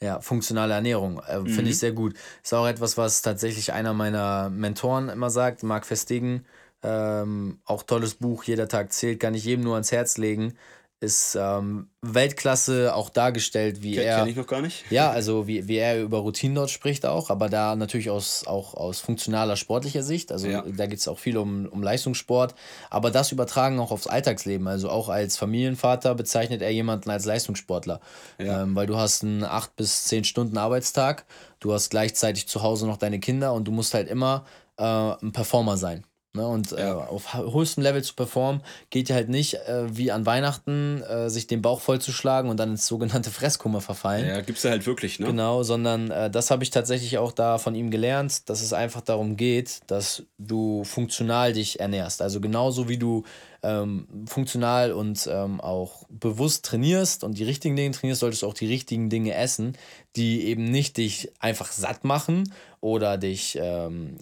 Ja, 0.00 0.20
funktionale 0.20 0.74
Ernährung. 0.74 1.20
Äh, 1.28 1.38
mhm. 1.40 1.46
Finde 1.48 1.70
ich 1.70 1.78
sehr 1.78 1.92
gut. 1.92 2.14
Ist 2.42 2.54
auch 2.54 2.66
etwas, 2.66 2.96
was 2.96 3.22
tatsächlich 3.22 3.72
einer 3.72 3.92
meiner 3.92 4.50
Mentoren 4.50 5.08
immer 5.08 5.30
sagt, 5.30 5.62
Marc 5.62 5.86
Festigen. 5.86 6.44
Ähm, 6.82 7.60
auch 7.64 7.84
tolles 7.84 8.14
Buch, 8.14 8.42
jeder 8.42 8.66
Tag 8.66 8.92
zählt, 8.92 9.20
kann 9.20 9.34
ich 9.34 9.44
jedem 9.44 9.62
nur 9.62 9.74
ans 9.74 9.92
Herz 9.92 10.18
legen 10.18 10.54
ist 11.02 11.36
ähm, 11.38 11.88
Weltklasse 12.00 12.94
auch 12.94 13.10
dargestellt, 13.10 13.82
wie 13.82 13.96
Ken, 13.96 14.04
er. 14.04 14.18
Kenn 14.18 14.28
ich 14.28 14.36
noch 14.36 14.46
gar 14.46 14.62
nicht. 14.62 14.84
Ja, 14.90 15.10
also 15.10 15.48
wie, 15.48 15.66
wie 15.66 15.76
er 15.76 16.00
über 16.00 16.18
Routinen 16.18 16.54
dort 16.54 16.70
spricht 16.70 17.04
auch, 17.06 17.28
aber 17.28 17.48
da 17.48 17.74
natürlich 17.74 18.08
aus, 18.08 18.46
auch 18.46 18.74
aus 18.74 19.00
funktionaler 19.00 19.56
sportlicher 19.56 20.04
Sicht. 20.04 20.30
Also 20.30 20.46
ja. 20.46 20.62
da 20.62 20.86
geht 20.86 21.00
es 21.00 21.08
auch 21.08 21.18
viel 21.18 21.38
um, 21.38 21.66
um 21.66 21.82
Leistungssport, 21.82 22.54
aber 22.88 23.10
das 23.10 23.32
übertragen 23.32 23.80
auch 23.80 23.90
aufs 23.90 24.06
Alltagsleben. 24.06 24.68
Also 24.68 24.90
auch 24.90 25.08
als 25.08 25.36
Familienvater 25.36 26.14
bezeichnet 26.14 26.62
er 26.62 26.70
jemanden 26.70 27.10
als 27.10 27.24
Leistungssportler. 27.24 28.00
Ja. 28.38 28.62
Ähm, 28.62 28.76
weil 28.76 28.86
du 28.86 28.96
hast 28.96 29.24
einen 29.24 29.42
8 29.42 29.74
bis 29.74 30.04
10 30.04 30.22
Stunden 30.22 30.56
Arbeitstag, 30.56 31.24
du 31.58 31.72
hast 31.72 31.90
gleichzeitig 31.90 32.46
zu 32.46 32.62
Hause 32.62 32.86
noch 32.86 32.96
deine 32.96 33.18
Kinder 33.18 33.54
und 33.54 33.64
du 33.64 33.72
musst 33.72 33.92
halt 33.94 34.08
immer 34.08 34.44
äh, 34.78 34.84
ein 34.84 35.32
Performer 35.32 35.76
sein. 35.76 36.04
Ne, 36.34 36.46
und 36.46 36.72
äh, 36.72 36.84
auf 36.84 37.34
höchstem 37.34 37.82
Level 37.82 38.02
zu 38.02 38.14
performen, 38.14 38.62
geht 38.88 39.10
ja 39.10 39.16
halt 39.16 39.28
nicht 39.28 39.52
äh, 39.52 39.94
wie 39.94 40.10
an 40.12 40.24
Weihnachten, 40.24 41.02
äh, 41.02 41.28
sich 41.28 41.46
den 41.46 41.60
Bauch 41.60 41.82
vollzuschlagen 41.82 42.50
und 42.50 42.58
dann 42.58 42.70
ins 42.70 42.86
sogenannte 42.86 43.30
Fresskummer 43.30 43.82
verfallen. 43.82 44.26
Ja, 44.26 44.40
gibt's 44.40 44.62
ja 44.62 44.70
halt 44.70 44.86
wirklich, 44.86 45.18
ne? 45.18 45.26
Genau, 45.26 45.62
sondern 45.62 46.10
äh, 46.10 46.30
das 46.30 46.50
habe 46.50 46.62
ich 46.62 46.70
tatsächlich 46.70 47.18
auch 47.18 47.32
da 47.32 47.58
von 47.58 47.74
ihm 47.74 47.90
gelernt, 47.90 48.48
dass 48.48 48.62
es 48.62 48.72
einfach 48.72 49.02
darum 49.02 49.36
geht, 49.36 49.80
dass 49.88 50.22
du 50.38 50.84
funktional 50.84 51.52
dich 51.52 51.80
ernährst. 51.80 52.22
Also 52.22 52.40
genauso 52.40 52.88
wie 52.88 52.96
du 52.96 53.24
ähm, 53.62 54.08
funktional 54.26 54.92
und 54.92 55.28
ähm, 55.30 55.60
auch 55.60 56.04
bewusst 56.08 56.64
trainierst 56.64 57.24
und 57.24 57.36
die 57.36 57.44
richtigen 57.44 57.76
Dinge 57.76 57.90
trainierst, 57.90 58.20
solltest 58.20 58.40
du 58.40 58.46
auch 58.46 58.54
die 58.54 58.66
richtigen 58.66 59.10
Dinge 59.10 59.34
essen, 59.34 59.76
die 60.16 60.46
eben 60.46 60.64
nicht 60.64 60.96
dich 60.96 61.30
einfach 61.40 61.72
satt 61.72 62.04
machen 62.04 62.50
oder 62.80 63.18
dich 63.18 63.58
ähm, 63.60 64.16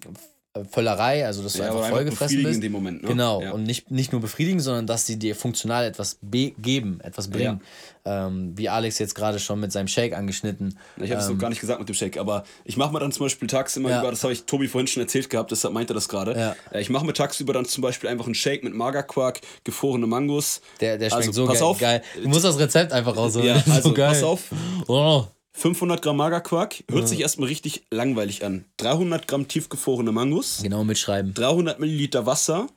Völlerei, 0.69 1.25
also 1.25 1.43
dass 1.43 1.53
du 1.53 1.59
ja, 1.59 1.67
einfach 1.67 1.87
vollgefressen 1.87 2.43
bist. 2.43 2.55
In 2.55 2.61
dem 2.61 2.73
Moment, 2.73 3.03
ne? 3.03 3.07
Genau. 3.07 3.41
Ja. 3.41 3.51
Und 3.51 3.63
nicht, 3.63 3.89
nicht 3.89 4.11
nur 4.11 4.19
befriedigen, 4.19 4.59
sondern 4.59 4.85
dass 4.85 5.05
sie 5.05 5.17
dir 5.17 5.33
funktional 5.33 5.85
etwas 5.85 6.19
geben, 6.21 6.99
etwas 7.03 7.29
bringen. 7.29 7.61
Ja. 8.05 8.27
Ähm, 8.27 8.51
wie 8.57 8.67
Alex 8.67 8.99
jetzt 8.99 9.15
gerade 9.15 9.39
schon 9.39 9.61
mit 9.61 9.71
seinem 9.71 9.87
Shake 9.87 10.13
angeschnitten. 10.13 10.77
Ich 10.97 11.09
habe 11.11 11.21
es 11.21 11.27
ähm, 11.27 11.35
noch 11.35 11.39
gar 11.39 11.49
nicht 11.49 11.61
gesagt 11.61 11.79
mit 11.79 11.87
dem 11.87 11.95
Shake, 11.95 12.17
aber 12.17 12.43
ich 12.65 12.75
mache 12.75 12.91
mir 12.91 12.99
dann 12.99 13.13
zum 13.13 13.25
Beispiel 13.25 13.47
tagsüber 13.47 13.97
über, 13.97 14.09
das 14.09 14.23
habe 14.23 14.33
ich 14.33 14.43
Tobi 14.43 14.67
vorhin 14.67 14.87
schon 14.87 15.03
erzählt 15.03 15.29
gehabt, 15.29 15.51
deshalb 15.51 15.73
meinte 15.73 15.93
er 15.93 15.95
das 15.95 16.09
gerade. 16.09 16.55
Äh, 16.71 16.81
ich 16.81 16.89
mache 16.89 17.05
mir 17.05 17.13
tagsüber 17.13 17.53
dann 17.53 17.63
zum 17.63 17.81
Beispiel 17.81 18.09
einfach 18.09 18.25
einen 18.25 18.35
Shake 18.35 18.65
mit 18.65 18.73
Magerquark, 18.73 19.39
gefrorene 19.63 20.07
Mangos. 20.07 20.59
Der, 20.81 20.97
der 20.97 21.11
schmeckt 21.11 21.27
also, 21.27 21.45
so 21.45 21.47
pass 21.47 21.59
geil, 21.59 21.63
auf. 21.63 21.79
geil. 21.79 22.01
Du 22.21 22.27
musst 22.27 22.43
das 22.43 22.59
Rezept 22.59 22.91
einfach 22.91 23.15
rausholen. 23.15 23.47
Ja, 23.47 23.55
also 23.69 23.89
so 23.89 23.93
geil. 23.93 24.09
pass 24.09 24.23
auf. 24.23 24.41
Oh. 24.87 25.27
500 25.53 26.01
Gramm 26.01 26.17
Magerquark 26.17 26.83
hört 26.89 27.01
ja. 27.01 27.07
sich 27.07 27.19
erstmal 27.19 27.49
richtig 27.49 27.85
langweilig 27.91 28.45
an. 28.45 28.65
300 28.77 29.27
Gramm 29.27 29.47
tiefgefrorene 29.47 30.11
Mangos. 30.11 30.61
Genau, 30.63 30.83
mitschreiben. 30.83 31.33
300 31.33 31.79
Milliliter 31.79 32.25
Wasser 32.25 32.67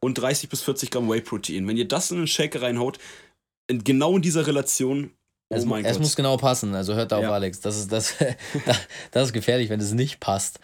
und 0.00 0.18
30 0.18 0.48
bis 0.48 0.62
40 0.62 0.90
Gramm 0.90 1.08
Whey-Protein. 1.08 1.66
Wenn 1.66 1.76
ihr 1.76 1.88
das 1.88 2.10
in 2.10 2.18
einen 2.18 2.26
Shaker 2.26 2.62
reinhaut, 2.62 2.98
in, 3.66 3.82
genau 3.82 4.16
in 4.16 4.22
dieser 4.22 4.46
Relation, 4.46 5.10
oh 5.50 5.56
es, 5.56 5.64
es 5.64 5.98
muss 5.98 6.14
genau 6.14 6.36
passen, 6.36 6.74
also 6.74 6.94
hört 6.94 7.12
auf, 7.12 7.22
ja. 7.22 7.32
Alex. 7.32 7.60
Das 7.60 7.76
ist, 7.76 7.90
das, 7.92 8.14
das 9.10 9.28
ist 9.28 9.32
gefährlich, 9.32 9.68
wenn 9.68 9.80
es 9.80 9.92
nicht 9.92 10.20
passt. 10.20 10.60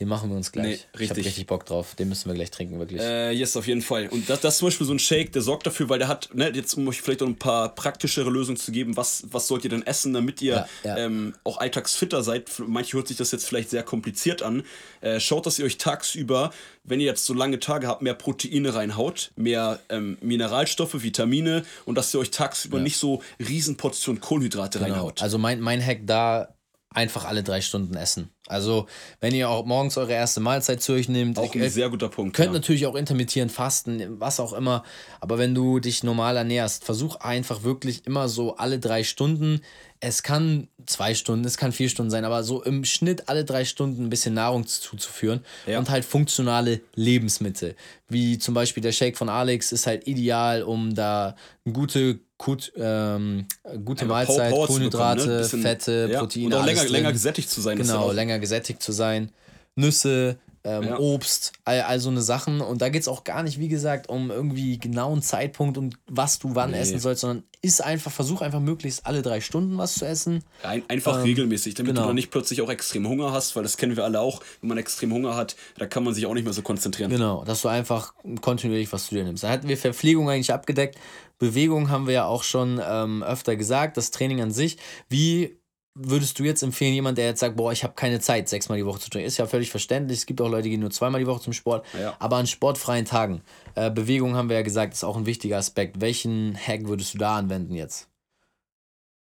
Den 0.00 0.08
machen 0.08 0.28
wir 0.28 0.36
uns 0.36 0.50
gleich. 0.50 0.64
Nee, 0.64 0.98
richtig. 0.98 1.00
Ich 1.02 1.10
hab 1.10 1.16
richtig 1.18 1.46
Bock 1.46 1.66
drauf. 1.66 1.94
Den 1.94 2.08
müssen 2.08 2.28
wir 2.28 2.34
gleich 2.34 2.50
trinken, 2.50 2.80
wirklich. 2.80 3.00
Äh, 3.00 3.30
yes, 3.30 3.56
auf 3.56 3.68
jeden 3.68 3.80
Fall. 3.80 4.08
Und 4.08 4.28
das, 4.28 4.40
das 4.40 4.54
ist 4.54 4.58
zum 4.58 4.66
Beispiel 4.66 4.86
so 4.88 4.92
ein 4.92 4.98
Shake, 4.98 5.30
der 5.32 5.40
sorgt 5.40 5.68
dafür, 5.68 5.88
weil 5.88 6.00
der 6.00 6.08
hat, 6.08 6.34
ne, 6.34 6.50
jetzt 6.52 6.74
um 6.74 6.88
euch 6.88 7.00
vielleicht 7.00 7.22
auch 7.22 7.28
ein 7.28 7.36
paar 7.36 7.72
praktischere 7.76 8.28
Lösungen 8.28 8.56
zu 8.56 8.72
geben, 8.72 8.96
was, 8.96 9.22
was 9.30 9.46
sollt 9.46 9.62
ihr 9.62 9.70
denn 9.70 9.86
essen, 9.86 10.12
damit 10.12 10.42
ihr 10.42 10.54
ja, 10.54 10.68
ja. 10.82 10.96
Ähm, 10.98 11.34
auch 11.44 11.58
alltagsfitter 11.58 12.24
seid. 12.24 12.50
Manche 12.66 12.96
hört 12.96 13.06
sich 13.06 13.16
das 13.16 13.30
jetzt 13.30 13.46
vielleicht 13.46 13.70
sehr 13.70 13.84
kompliziert 13.84 14.42
an. 14.42 14.64
Äh, 15.00 15.20
schaut, 15.20 15.46
dass 15.46 15.60
ihr 15.60 15.64
euch 15.64 15.78
tagsüber, 15.78 16.50
wenn 16.82 16.98
ihr 16.98 17.06
jetzt 17.06 17.24
so 17.24 17.32
lange 17.32 17.60
Tage 17.60 17.86
habt, 17.86 18.02
mehr 18.02 18.14
Proteine 18.14 18.74
reinhaut, 18.74 19.30
mehr 19.36 19.78
ähm, 19.90 20.18
Mineralstoffe, 20.20 21.04
Vitamine 21.04 21.64
und 21.84 21.94
dass 21.94 22.12
ihr 22.12 22.18
euch 22.18 22.32
tagsüber 22.32 22.78
ja. 22.78 22.82
nicht 22.82 22.96
so 22.96 23.22
Riesenportionen 23.38 24.20
Kohlenhydrate 24.20 24.80
genau. 24.80 24.90
reinhaut. 24.90 25.22
Also 25.22 25.38
mein, 25.38 25.60
mein 25.60 25.80
Hack 25.80 26.00
da 26.04 26.48
einfach 26.94 27.24
alle 27.24 27.42
drei 27.42 27.60
Stunden 27.60 27.94
essen. 27.94 28.30
Also, 28.46 28.86
wenn 29.20 29.34
ihr 29.34 29.48
auch 29.48 29.64
morgens 29.64 29.96
eure 29.96 30.12
erste 30.12 30.40
Mahlzeit 30.40 30.82
zu 30.82 30.92
euch 30.92 31.08
nehmt, 31.08 31.38
auch 31.38 31.54
ein 31.54 31.70
sehr 31.70 31.90
guter 31.90 32.08
Punkt. 32.08 32.36
Könnt 32.36 32.48
ja. 32.48 32.52
natürlich 32.52 32.86
auch 32.86 32.94
intermittierend 32.94 33.50
fasten, 33.50 34.20
was 34.20 34.38
auch 34.38 34.52
immer. 34.52 34.84
Aber 35.20 35.38
wenn 35.38 35.54
du 35.54 35.80
dich 35.80 36.02
normal 36.02 36.36
ernährst, 36.36 36.84
versuch 36.84 37.16
einfach 37.16 37.62
wirklich 37.62 38.06
immer 38.06 38.28
so 38.28 38.56
alle 38.56 38.78
drei 38.78 39.02
Stunden. 39.02 39.60
Es 40.00 40.22
kann 40.22 40.68
zwei 40.86 41.14
Stunden, 41.14 41.46
es 41.46 41.56
kann 41.56 41.72
vier 41.72 41.88
Stunden 41.88 42.10
sein, 42.10 42.26
aber 42.26 42.44
so 42.44 42.62
im 42.62 42.84
Schnitt 42.84 43.28
alle 43.28 43.44
drei 43.44 43.64
Stunden 43.64 44.04
ein 44.04 44.10
bisschen 44.10 44.34
Nahrung 44.34 44.66
zuzuführen 44.66 45.40
ja. 45.66 45.78
und 45.78 45.88
halt 45.88 46.04
funktionale 46.04 46.80
Lebensmittel. 46.94 47.74
Wie 48.08 48.38
zum 48.38 48.52
Beispiel 48.52 48.82
der 48.82 48.92
Shake 48.92 49.16
von 49.16 49.30
Alex 49.30 49.72
ist 49.72 49.86
halt 49.86 50.06
ideal, 50.06 50.62
um 50.62 50.94
da 50.94 51.34
eine 51.64 51.72
gute 51.72 52.20
gut, 52.44 52.72
ähm, 52.76 53.46
gute 53.84 54.04
Einfach 54.04 54.26
Mahlzeit, 54.26 54.50
Power, 54.50 54.66
Kohlenhydrate, 54.66 55.26
ne? 55.26 55.38
bisschen, 55.38 55.62
Fette, 55.62 56.08
ja. 56.12 56.18
Proteine. 56.20 56.46
Und 56.46 56.54
auch 56.54 56.66
länger, 56.66 56.84
länger 56.84 57.12
gesättigt 57.12 57.48
zu 57.48 57.60
sein. 57.62 57.78
Genau, 57.78 58.12
länger 58.12 58.38
gesättigt 58.38 58.82
zu 58.82 58.92
sein. 58.92 59.30
Nüsse, 59.76 60.38
ähm, 60.64 60.82
ja. 60.84 60.98
Obst, 60.98 61.52
all, 61.64 61.82
all 61.82 62.00
so 62.00 62.08
eine 62.08 62.22
Sachen. 62.22 62.60
Und 62.60 62.80
da 62.80 62.88
geht 62.88 63.02
es 63.02 63.08
auch 63.08 63.24
gar 63.24 63.42
nicht, 63.42 63.58
wie 63.58 63.68
gesagt, 63.68 64.08
um 64.08 64.30
irgendwie 64.30 64.78
genauen 64.78 65.20
Zeitpunkt 65.22 65.76
und 65.76 65.96
was 66.06 66.38
du 66.38 66.54
wann 66.54 66.70
nee. 66.70 66.78
essen 66.78 66.98
sollst, 66.98 67.20
sondern 67.20 67.44
ist 67.60 67.82
einfach, 67.82 68.10
versuch 68.10 68.40
einfach 68.40 68.60
möglichst 68.60 69.06
alle 69.06 69.22
drei 69.22 69.40
Stunden 69.40 69.76
was 69.78 69.94
zu 69.94 70.06
essen. 70.06 70.42
Ein, 70.62 70.82
einfach 70.88 71.18
ähm, 71.18 71.24
regelmäßig, 71.24 71.74
damit 71.74 71.92
genau. 71.92 72.02
du 72.02 72.06
dann 72.08 72.16
nicht 72.16 72.30
plötzlich 72.30 72.62
auch 72.62 72.70
extrem 72.70 73.06
Hunger 73.06 73.32
hast, 73.32 73.56
weil 73.56 73.62
das 73.62 73.76
kennen 73.76 73.96
wir 73.96 74.04
alle 74.04 74.20
auch. 74.20 74.40
Wenn 74.60 74.68
man 74.68 74.78
extrem 74.78 75.12
Hunger 75.12 75.36
hat, 75.36 75.54
da 75.78 75.86
kann 75.86 76.02
man 76.02 76.14
sich 76.14 76.26
auch 76.26 76.34
nicht 76.34 76.44
mehr 76.44 76.54
so 76.54 76.62
konzentrieren. 76.62 77.10
Genau, 77.10 77.44
dass 77.44 77.62
du 77.62 77.68
einfach 77.68 78.14
kontinuierlich 78.40 78.92
was 78.92 79.06
zu 79.06 79.14
dir 79.14 79.24
nimmst. 79.24 79.44
Da 79.44 79.50
hatten 79.50 79.68
wir 79.68 79.76
Verpflegung 79.76 80.30
eigentlich 80.30 80.52
abgedeckt. 80.52 80.98
Bewegung 81.38 81.90
haben 81.90 82.06
wir 82.06 82.14
ja 82.14 82.26
auch 82.26 82.42
schon 82.42 82.80
ähm, 82.82 83.22
öfter 83.22 83.56
gesagt, 83.56 83.96
das 83.96 84.10
Training 84.10 84.40
an 84.40 84.50
sich. 84.50 84.78
Wie 85.08 85.58
würdest 85.94 86.38
du 86.38 86.44
jetzt 86.44 86.62
empfehlen, 86.62 86.92
jemand, 86.92 87.18
der 87.18 87.26
jetzt 87.26 87.40
sagt, 87.40 87.56
boah, 87.56 87.72
ich 87.72 87.84
habe 87.84 87.94
keine 87.94 88.20
Zeit, 88.20 88.48
sechsmal 88.48 88.78
die 88.78 88.86
Woche 88.86 88.98
zu 88.98 89.10
trainieren? 89.10 89.28
Ist 89.28 89.38
ja 89.38 89.46
völlig 89.46 89.70
verständlich. 89.70 90.18
Es 90.18 90.26
gibt 90.26 90.40
auch 90.40 90.48
Leute, 90.48 90.64
die 90.64 90.70
gehen 90.70 90.80
nur 90.80 90.90
zweimal 90.90 91.20
die 91.20 91.26
Woche 91.26 91.42
zum 91.42 91.52
Sport. 91.52 91.86
Ja. 91.98 92.16
Aber 92.18 92.36
an 92.36 92.46
sportfreien 92.46 93.04
Tagen, 93.04 93.42
äh, 93.76 93.90
Bewegung 93.90 94.34
haben 94.34 94.48
wir 94.48 94.56
ja 94.56 94.62
gesagt, 94.62 94.94
ist 94.94 95.04
auch 95.04 95.16
ein 95.16 95.26
wichtiger 95.26 95.56
Aspekt. 95.56 96.00
Welchen 96.00 96.56
Hack 96.56 96.86
würdest 96.88 97.14
du 97.14 97.18
da 97.18 97.36
anwenden 97.36 97.74
jetzt? 97.74 98.08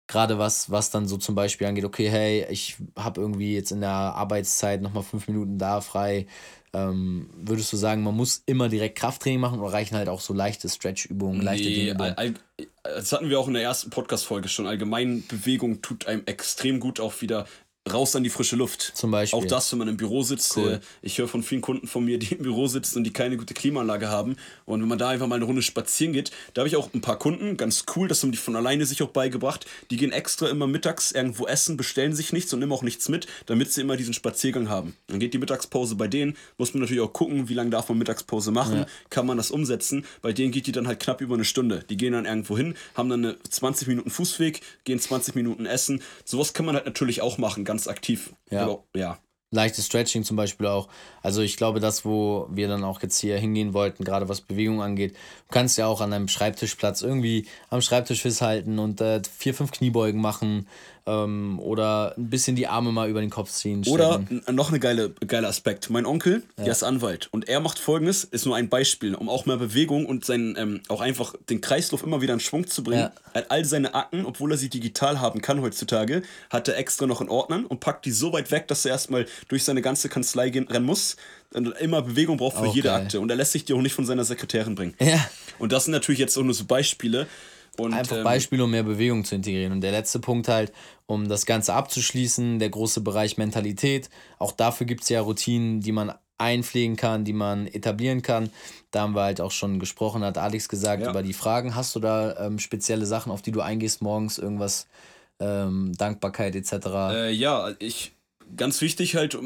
Gerade 0.06 0.38
was, 0.38 0.70
was 0.70 0.90
dann 0.90 1.06
so 1.06 1.16
zum 1.16 1.34
Beispiel 1.34 1.66
angeht, 1.66 1.84
okay, 1.84 2.10
hey, 2.10 2.46
ich 2.50 2.76
habe 2.96 3.20
irgendwie 3.20 3.54
jetzt 3.54 3.70
in 3.70 3.80
der 3.80 3.90
Arbeitszeit 3.90 4.82
nochmal 4.82 5.04
fünf 5.04 5.28
Minuten 5.28 5.56
da 5.56 5.80
frei. 5.80 6.26
Ähm, 6.72 7.28
würdest 7.34 7.72
du 7.72 7.76
sagen, 7.76 8.02
man 8.02 8.16
muss 8.16 8.42
immer 8.46 8.68
direkt 8.68 8.96
Krafttraining 8.96 9.40
machen 9.40 9.60
oder 9.60 9.72
reichen 9.72 9.96
halt 9.96 10.08
auch 10.08 10.20
so 10.20 10.32
leichte 10.32 10.68
Stretch-Übungen, 10.68 11.40
leichte 11.40 11.68
nee, 11.68 11.92
Dinge? 11.92 12.34
das 12.82 13.12
hatten 13.12 13.28
wir 13.28 13.40
auch 13.40 13.48
in 13.48 13.54
der 13.54 13.62
ersten 13.62 13.90
Podcast-Folge 13.90 14.48
schon. 14.48 14.66
Allgemein 14.66 15.24
Bewegung 15.26 15.82
tut 15.82 16.06
einem 16.06 16.22
extrem 16.26 16.80
gut 16.80 17.00
auch 17.00 17.20
wieder 17.20 17.46
raus 17.92 18.16
an 18.16 18.24
die 18.24 18.30
frische 18.30 18.56
Luft. 18.56 18.92
Zum 18.94 19.10
Beispiel. 19.10 19.38
Auch 19.38 19.44
das, 19.44 19.70
wenn 19.72 19.78
man 19.78 19.88
im 19.88 19.96
Büro 19.96 20.22
sitzt. 20.22 20.56
Cool. 20.56 20.74
Äh, 20.74 20.80
ich 21.02 21.18
höre 21.18 21.28
von 21.28 21.42
vielen 21.42 21.60
Kunden 21.60 21.86
von 21.86 22.04
mir, 22.04 22.18
die 22.18 22.34
im 22.34 22.42
Büro 22.42 22.66
sitzen 22.66 22.98
und 22.98 23.04
die 23.04 23.12
keine 23.12 23.36
gute 23.36 23.54
Klimaanlage 23.54 24.08
haben. 24.08 24.36
Und 24.66 24.80
wenn 24.80 24.88
man 24.88 24.98
da 24.98 25.08
einfach 25.08 25.26
mal 25.26 25.36
eine 25.36 25.44
Runde 25.44 25.62
spazieren 25.62 26.12
geht, 26.12 26.30
da 26.54 26.60
habe 26.60 26.68
ich 26.68 26.76
auch 26.76 26.92
ein 26.94 27.00
paar 27.00 27.18
Kunden, 27.18 27.56
ganz 27.56 27.84
cool, 27.94 28.08
das 28.08 28.22
haben 28.22 28.32
die 28.32 28.38
von 28.38 28.56
alleine 28.56 28.86
sich 28.86 29.02
auch 29.02 29.10
beigebracht. 29.10 29.66
Die 29.90 29.96
gehen 29.96 30.12
extra 30.12 30.48
immer 30.48 30.66
mittags 30.66 31.12
irgendwo 31.12 31.46
essen, 31.46 31.76
bestellen 31.76 32.14
sich 32.14 32.32
nichts 32.32 32.52
und 32.52 32.60
nehmen 32.60 32.72
auch 32.72 32.82
nichts 32.82 33.08
mit, 33.08 33.26
damit 33.46 33.72
sie 33.72 33.80
immer 33.80 33.96
diesen 33.96 34.14
Spaziergang 34.14 34.68
haben. 34.68 34.96
Dann 35.06 35.18
geht 35.18 35.34
die 35.34 35.38
Mittagspause 35.38 35.94
bei 35.94 36.08
denen, 36.08 36.36
muss 36.58 36.74
man 36.74 36.82
natürlich 36.82 37.02
auch 37.02 37.12
gucken, 37.12 37.48
wie 37.48 37.54
lange 37.54 37.70
darf 37.70 37.88
man 37.88 37.98
Mittagspause 37.98 38.50
machen, 38.50 38.78
ja. 38.78 38.86
kann 39.10 39.26
man 39.26 39.36
das 39.36 39.50
umsetzen. 39.50 40.04
Bei 40.22 40.32
denen 40.32 40.52
geht 40.52 40.66
die 40.66 40.72
dann 40.72 40.86
halt 40.86 41.00
knapp 41.00 41.20
über 41.20 41.34
eine 41.34 41.44
Stunde. 41.44 41.84
Die 41.88 41.96
gehen 41.96 42.12
dann 42.12 42.26
irgendwo 42.26 42.56
hin, 42.56 42.74
haben 42.94 43.08
dann 43.08 43.24
eine 43.24 43.36
20 43.48 43.88
Minuten 43.88 44.10
Fußweg, 44.10 44.60
gehen 44.84 44.98
20 44.98 45.34
Minuten 45.34 45.66
essen. 45.66 46.02
Sowas 46.24 46.52
kann 46.52 46.66
man 46.66 46.74
halt 46.74 46.86
natürlich 46.86 47.22
auch 47.22 47.38
machen, 47.38 47.64
ganz 47.64 47.79
aktiv. 47.88 48.34
Ja. 48.50 48.62
Aber, 48.64 48.84
ja. 48.94 49.18
Leichtes 49.52 49.86
Stretching 49.86 50.22
zum 50.22 50.36
Beispiel 50.36 50.68
auch. 50.68 50.88
Also 51.22 51.42
ich 51.42 51.56
glaube, 51.56 51.80
das, 51.80 52.04
wo 52.04 52.46
wir 52.52 52.68
dann 52.68 52.84
auch 52.84 53.02
jetzt 53.02 53.18
hier 53.18 53.36
hingehen 53.36 53.74
wollten, 53.74 54.04
gerade 54.04 54.28
was 54.28 54.42
Bewegung 54.42 54.80
angeht, 54.80 55.14
du 55.14 55.52
kannst 55.52 55.76
ja 55.76 55.88
auch 55.88 56.00
an 56.00 56.12
einem 56.12 56.28
Schreibtischplatz 56.28 57.02
irgendwie 57.02 57.48
am 57.68 57.80
Schreibtisch 57.80 58.22
festhalten 58.22 58.78
und 58.78 59.00
äh, 59.00 59.20
vier, 59.24 59.52
fünf 59.54 59.72
Kniebeugen 59.72 60.20
machen 60.20 60.68
ähm, 61.10 61.58
oder 61.58 62.14
ein 62.16 62.30
bisschen 62.30 62.56
die 62.56 62.66
Arme 62.66 62.92
mal 62.92 63.08
über 63.08 63.20
den 63.20 63.30
Kopf 63.30 63.50
ziehen. 63.50 63.84
Oder 63.86 64.22
noch 64.50 64.70
eine 64.70 64.80
geile, 64.80 65.10
geile 65.26 65.48
Aspekt. 65.48 65.90
Mein 65.90 66.06
Onkel, 66.06 66.42
ja. 66.56 66.64
der 66.64 66.72
ist 66.72 66.82
Anwalt 66.82 67.28
und 67.32 67.48
er 67.48 67.60
macht 67.60 67.78
folgendes, 67.78 68.24
ist 68.24 68.46
nur 68.46 68.56
ein 68.56 68.68
Beispiel, 68.68 69.14
um 69.14 69.28
auch 69.28 69.46
mehr 69.46 69.56
Bewegung 69.56 70.06
und 70.06 70.24
seinen, 70.24 70.56
ähm, 70.56 70.80
auch 70.88 71.00
einfach 71.00 71.34
den 71.48 71.60
Kreislauf 71.60 72.02
immer 72.02 72.20
wieder 72.20 72.34
in 72.34 72.40
Schwung 72.40 72.66
zu 72.66 72.82
bringen. 72.82 73.02
Ja. 73.02 73.12
Er 73.32 73.42
hat 73.42 73.50
all 73.50 73.64
seine 73.64 73.94
Akten, 73.94 74.24
obwohl 74.24 74.52
er 74.52 74.58
sie 74.58 74.68
digital 74.68 75.20
haben 75.20 75.40
kann 75.40 75.60
heutzutage, 75.60 76.22
hat 76.50 76.68
er 76.68 76.76
extra 76.76 77.06
noch 77.06 77.20
in 77.20 77.28
Ordnern 77.28 77.66
und 77.66 77.80
packt 77.80 78.04
die 78.04 78.12
so 78.12 78.32
weit 78.32 78.50
weg, 78.50 78.68
dass 78.68 78.84
er 78.84 78.92
erstmal 78.92 79.26
durch 79.48 79.64
seine 79.64 79.82
ganze 79.82 80.08
Kanzlei 80.08 80.50
gehen, 80.50 80.68
rennen 80.68 80.86
muss 80.86 81.16
und 81.52 81.68
immer 81.78 82.02
Bewegung 82.02 82.36
braucht 82.36 82.56
für 82.56 82.68
auch 82.68 82.74
jede. 82.74 82.92
Akte. 82.92 83.20
Und 83.20 83.30
er 83.30 83.36
lässt 83.36 83.52
sich 83.52 83.64
die 83.64 83.72
auch 83.72 83.80
nicht 83.80 83.94
von 83.94 84.06
seiner 84.06 84.24
Sekretärin 84.24 84.74
bringen. 84.74 84.94
Ja. 85.00 85.24
Und 85.58 85.72
das 85.72 85.84
sind 85.84 85.92
natürlich 85.92 86.18
jetzt 86.18 86.36
auch 86.36 86.42
nur 86.42 86.54
so 86.54 86.64
Beispiele. 86.64 87.26
Und, 87.78 87.94
Einfach 87.94 88.18
ähm, 88.18 88.24
Beispiele, 88.24 88.64
um 88.64 88.70
mehr 88.70 88.82
Bewegung 88.82 89.24
zu 89.24 89.34
integrieren. 89.34 89.72
Und 89.72 89.80
der 89.80 89.92
letzte 89.92 90.18
Punkt 90.18 90.48
halt, 90.48 90.72
um 91.06 91.28
das 91.28 91.46
Ganze 91.46 91.74
abzuschließen, 91.74 92.58
der 92.58 92.70
große 92.70 93.00
Bereich 93.00 93.38
Mentalität. 93.38 94.10
Auch 94.38 94.52
dafür 94.52 94.86
gibt 94.86 95.02
es 95.02 95.08
ja 95.08 95.20
Routinen, 95.20 95.80
die 95.80 95.92
man 95.92 96.12
einpflegen 96.38 96.96
kann, 96.96 97.24
die 97.24 97.32
man 97.32 97.66
etablieren 97.66 98.22
kann. 98.22 98.50
Da 98.90 99.02
haben 99.02 99.14
wir 99.14 99.22
halt 99.22 99.40
auch 99.40 99.50
schon 99.50 99.78
gesprochen, 99.78 100.24
hat 100.24 100.38
Alex 100.38 100.68
gesagt, 100.68 101.02
ja. 101.02 101.10
über 101.10 101.22
die 101.22 101.32
Fragen. 101.32 101.74
Hast 101.74 101.94
du 101.94 102.00
da 102.00 102.46
ähm, 102.46 102.58
spezielle 102.58 103.06
Sachen, 103.06 103.30
auf 103.30 103.42
die 103.42 103.52
du 103.52 103.60
eingehst 103.60 104.02
morgens, 104.02 104.38
irgendwas, 104.38 104.86
ähm, 105.38 105.92
Dankbarkeit 105.96 106.56
etc.? 106.56 106.86
Äh, 107.12 107.30
ja, 107.32 107.72
ich, 107.78 108.12
ganz 108.56 108.80
wichtig 108.80 109.16
halt, 109.16 109.38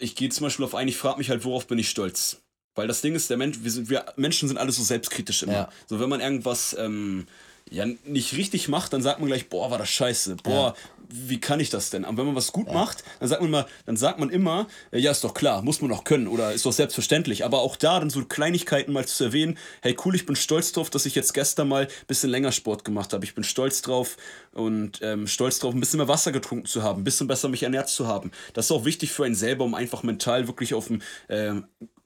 ich 0.00 0.14
gehe 0.14 0.28
zum 0.30 0.44
Beispiel 0.46 0.64
auf 0.64 0.74
ein, 0.74 0.88
ich 0.88 0.96
frage 0.96 1.18
mich 1.18 1.30
halt, 1.30 1.44
worauf 1.44 1.66
bin 1.66 1.78
ich 1.78 1.90
stolz? 1.90 2.42
Weil 2.74 2.86
das 2.86 3.00
Ding 3.00 3.14
ist, 3.14 3.28
der 3.28 3.36
Mensch, 3.36 3.58
wir, 3.62 3.70
sind, 3.70 3.90
wir 3.90 4.06
Menschen 4.16 4.48
sind 4.48 4.56
alle 4.56 4.70
so 4.70 4.82
selbstkritisch 4.82 5.42
immer. 5.42 5.52
Ja. 5.52 5.68
So, 5.86 5.98
wenn 6.00 6.08
man 6.08 6.20
irgendwas 6.20 6.76
ähm, 6.78 7.26
ja, 7.70 7.86
nicht 8.04 8.34
richtig 8.36 8.68
macht, 8.68 8.92
dann 8.92 9.02
sagt 9.02 9.20
man 9.20 9.28
gleich, 9.28 9.48
boah, 9.48 9.70
war 9.70 9.78
das 9.78 9.88
scheiße. 9.90 10.36
Boah, 10.42 10.74
ja. 10.74 10.74
wie 11.08 11.40
kann 11.40 11.60
ich 11.60 11.70
das 11.70 11.90
denn? 11.90 12.04
Aber 12.04 12.18
wenn 12.18 12.26
man 12.26 12.34
was 12.36 12.52
gut 12.52 12.68
ja. 12.68 12.72
macht, 12.72 13.04
dann 13.20 13.28
sagt 13.28 13.42
man 13.42 13.50
mal, 13.50 13.66
dann 13.86 13.96
sagt 13.96 14.18
man 14.18 14.30
immer, 14.30 14.66
ja, 14.92 15.10
ist 15.10 15.24
doch 15.24 15.34
klar, 15.34 15.62
muss 15.62 15.80
man 15.80 15.90
doch 15.90 16.04
können 16.04 16.28
oder 16.28 16.52
ist 16.52 16.66
doch 16.66 16.72
selbstverständlich. 16.72 17.44
Aber 17.44 17.60
auch 17.60 17.76
da 17.76 18.00
dann 18.00 18.10
so 18.10 18.24
Kleinigkeiten 18.24 18.92
mal 18.92 19.06
zu 19.06 19.24
erwähnen, 19.24 19.58
hey 19.82 19.96
cool, 20.04 20.14
ich 20.14 20.26
bin 20.26 20.36
stolz 20.36 20.72
drauf, 20.72 20.90
dass 20.90 21.06
ich 21.06 21.14
jetzt 21.14 21.34
gestern 21.34 21.68
mal 21.68 21.84
ein 21.84 22.06
bisschen 22.06 22.30
länger 22.30 22.52
Sport 22.52 22.84
gemacht 22.84 23.12
habe. 23.12 23.24
Ich 23.24 23.34
bin 23.34 23.44
stolz 23.44 23.82
drauf 23.82 24.16
und 24.52 25.00
ähm, 25.02 25.26
stolz 25.26 25.58
drauf, 25.58 25.74
ein 25.74 25.80
bisschen 25.80 25.98
mehr 25.98 26.08
Wasser 26.08 26.32
getrunken 26.32 26.66
zu 26.66 26.82
haben, 26.82 27.02
ein 27.02 27.04
bisschen 27.04 27.26
besser 27.28 27.48
mich 27.48 27.62
ernährt 27.62 27.88
zu 27.88 28.06
haben. 28.06 28.30
Das 28.54 28.66
ist 28.66 28.72
auch 28.72 28.84
wichtig 28.84 29.12
für 29.12 29.24
einen 29.24 29.34
selber, 29.34 29.64
um 29.64 29.74
einfach 29.74 30.02
mental 30.02 30.46
wirklich 30.46 30.74
auf 30.74 30.88
dem 30.88 31.02
äh, 31.28 31.54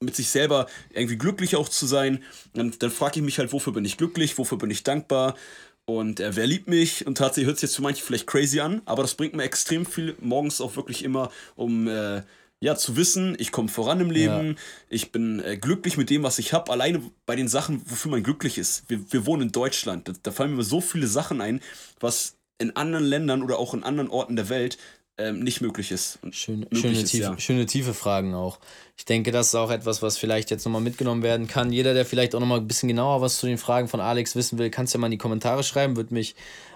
mit 0.03 0.17
sich 0.17 0.29
selber 0.29 0.67
irgendwie 0.93 1.17
glücklich 1.17 1.57
auch 1.57 1.69
zu 1.69 1.87
sein. 1.87 2.23
dann, 2.55 2.75
dann 2.79 2.91
frage 2.91 3.21
ich 3.21 3.23
mich 3.25 3.39
halt, 3.39 3.53
wofür 3.53 3.73
bin 3.73 3.85
ich 3.85 3.97
glücklich, 3.97 4.39
wofür 4.39 4.59
bin 4.59 4.71
ich 4.71 4.83
dankbar 4.83 5.37
und 5.85 6.21
äh, 6.21 6.37
wer 6.37 6.47
liebt 6.47 6.69
mich? 6.69 7.07
Und 7.07 7.19
tatsächlich 7.19 7.47
hört 7.47 7.57
es 7.57 7.63
jetzt 7.63 7.77
für 7.77 7.83
manche 7.83 8.05
vielleicht 8.05 8.27
crazy 8.27 8.61
an, 8.61 8.83
aber 8.85 9.03
das 9.03 9.15
bringt 9.15 9.35
mir 9.35 9.43
extrem 9.43 9.85
viel 9.85 10.17
morgens 10.21 10.61
auch 10.61 10.77
wirklich 10.77 11.05
immer, 11.05 11.31
um 11.57 11.89
äh, 11.89 12.23
ja, 12.61 12.77
zu 12.77 12.97
wissen, 12.97 13.35
ich 13.41 13.51
komme 13.51 13.69
voran 13.69 13.99
im 13.99 14.13
Leben, 14.13 14.51
ja. 14.51 14.55
ich 14.89 15.11
bin 15.11 15.41
äh, 15.41 15.57
glücklich 15.57 15.97
mit 15.97 16.11
dem, 16.11 16.23
was 16.23 16.39
ich 16.39 16.53
habe. 16.53 16.71
Alleine 16.71 17.03
bei 17.27 17.35
den 17.35 17.49
Sachen, 17.49 17.83
wofür 17.91 18.13
man 18.13 18.23
glücklich 18.23 18.57
ist. 18.57 18.89
Wir, 18.89 19.01
wir 19.13 19.27
wohnen 19.27 19.43
in 19.43 19.53
Deutschland. 19.53 20.07
Da, 20.07 20.13
da 20.23 20.31
fallen 20.31 20.55
mir 20.55 20.63
so 20.63 20.81
viele 20.81 21.09
Sachen 21.09 21.41
ein, 21.41 21.61
was 21.99 22.37
in 22.59 22.77
anderen 22.77 23.05
Ländern 23.05 23.43
oder 23.43 23.59
auch 23.59 23.75
in 23.75 23.83
anderen 23.83 24.09
Orten 24.09 24.37
der 24.37 24.49
Welt 24.49 24.79
ähm, 25.19 25.41
nicht 25.41 25.61
möglich 25.61 25.93
ist. 25.93 26.19
Schön, 26.31 26.61
möglich 26.61 26.81
schöne, 26.81 27.01
ist, 27.01 27.11
tiefe, 27.11 27.23
ja. 27.25 27.39
schöne 27.39 27.67
tiefe 27.67 27.95
Fragen 27.95 28.35
auch. 28.35 28.59
Ich 28.97 29.05
denke, 29.05 29.31
das 29.31 29.49
ist 29.49 29.55
auch 29.55 29.71
etwas, 29.71 30.03
was 30.03 30.17
vielleicht 30.17 30.51
jetzt 30.51 30.65
nochmal 30.65 30.81
mitgenommen 30.81 31.23
werden 31.23 31.47
kann. 31.47 31.73
Jeder, 31.73 31.95
der 31.95 32.07
vielleicht 32.07 32.35
auch 32.35 32.41
nochmal 32.41 32.61
ein 32.61 32.67
bisschen 32.67 32.89
genauer 32.89 33.21
was 33.21 33.39
zu 33.39 33.47
den 33.47 33.59
Fragen 33.59 33.89
von 33.89 34.01
Alex 34.01 34.37
wissen 34.37 34.59
will, 34.59 34.71
kann 34.71 34.87
es 34.87 34.93
ja 34.93 35.01
mal 35.01 35.09
in 35.09 35.13
die 35.13 35.19
Kommentare 35.19 35.65
schreiben. 35.65 35.97
Würde 35.97 36.15
mich 36.15 36.35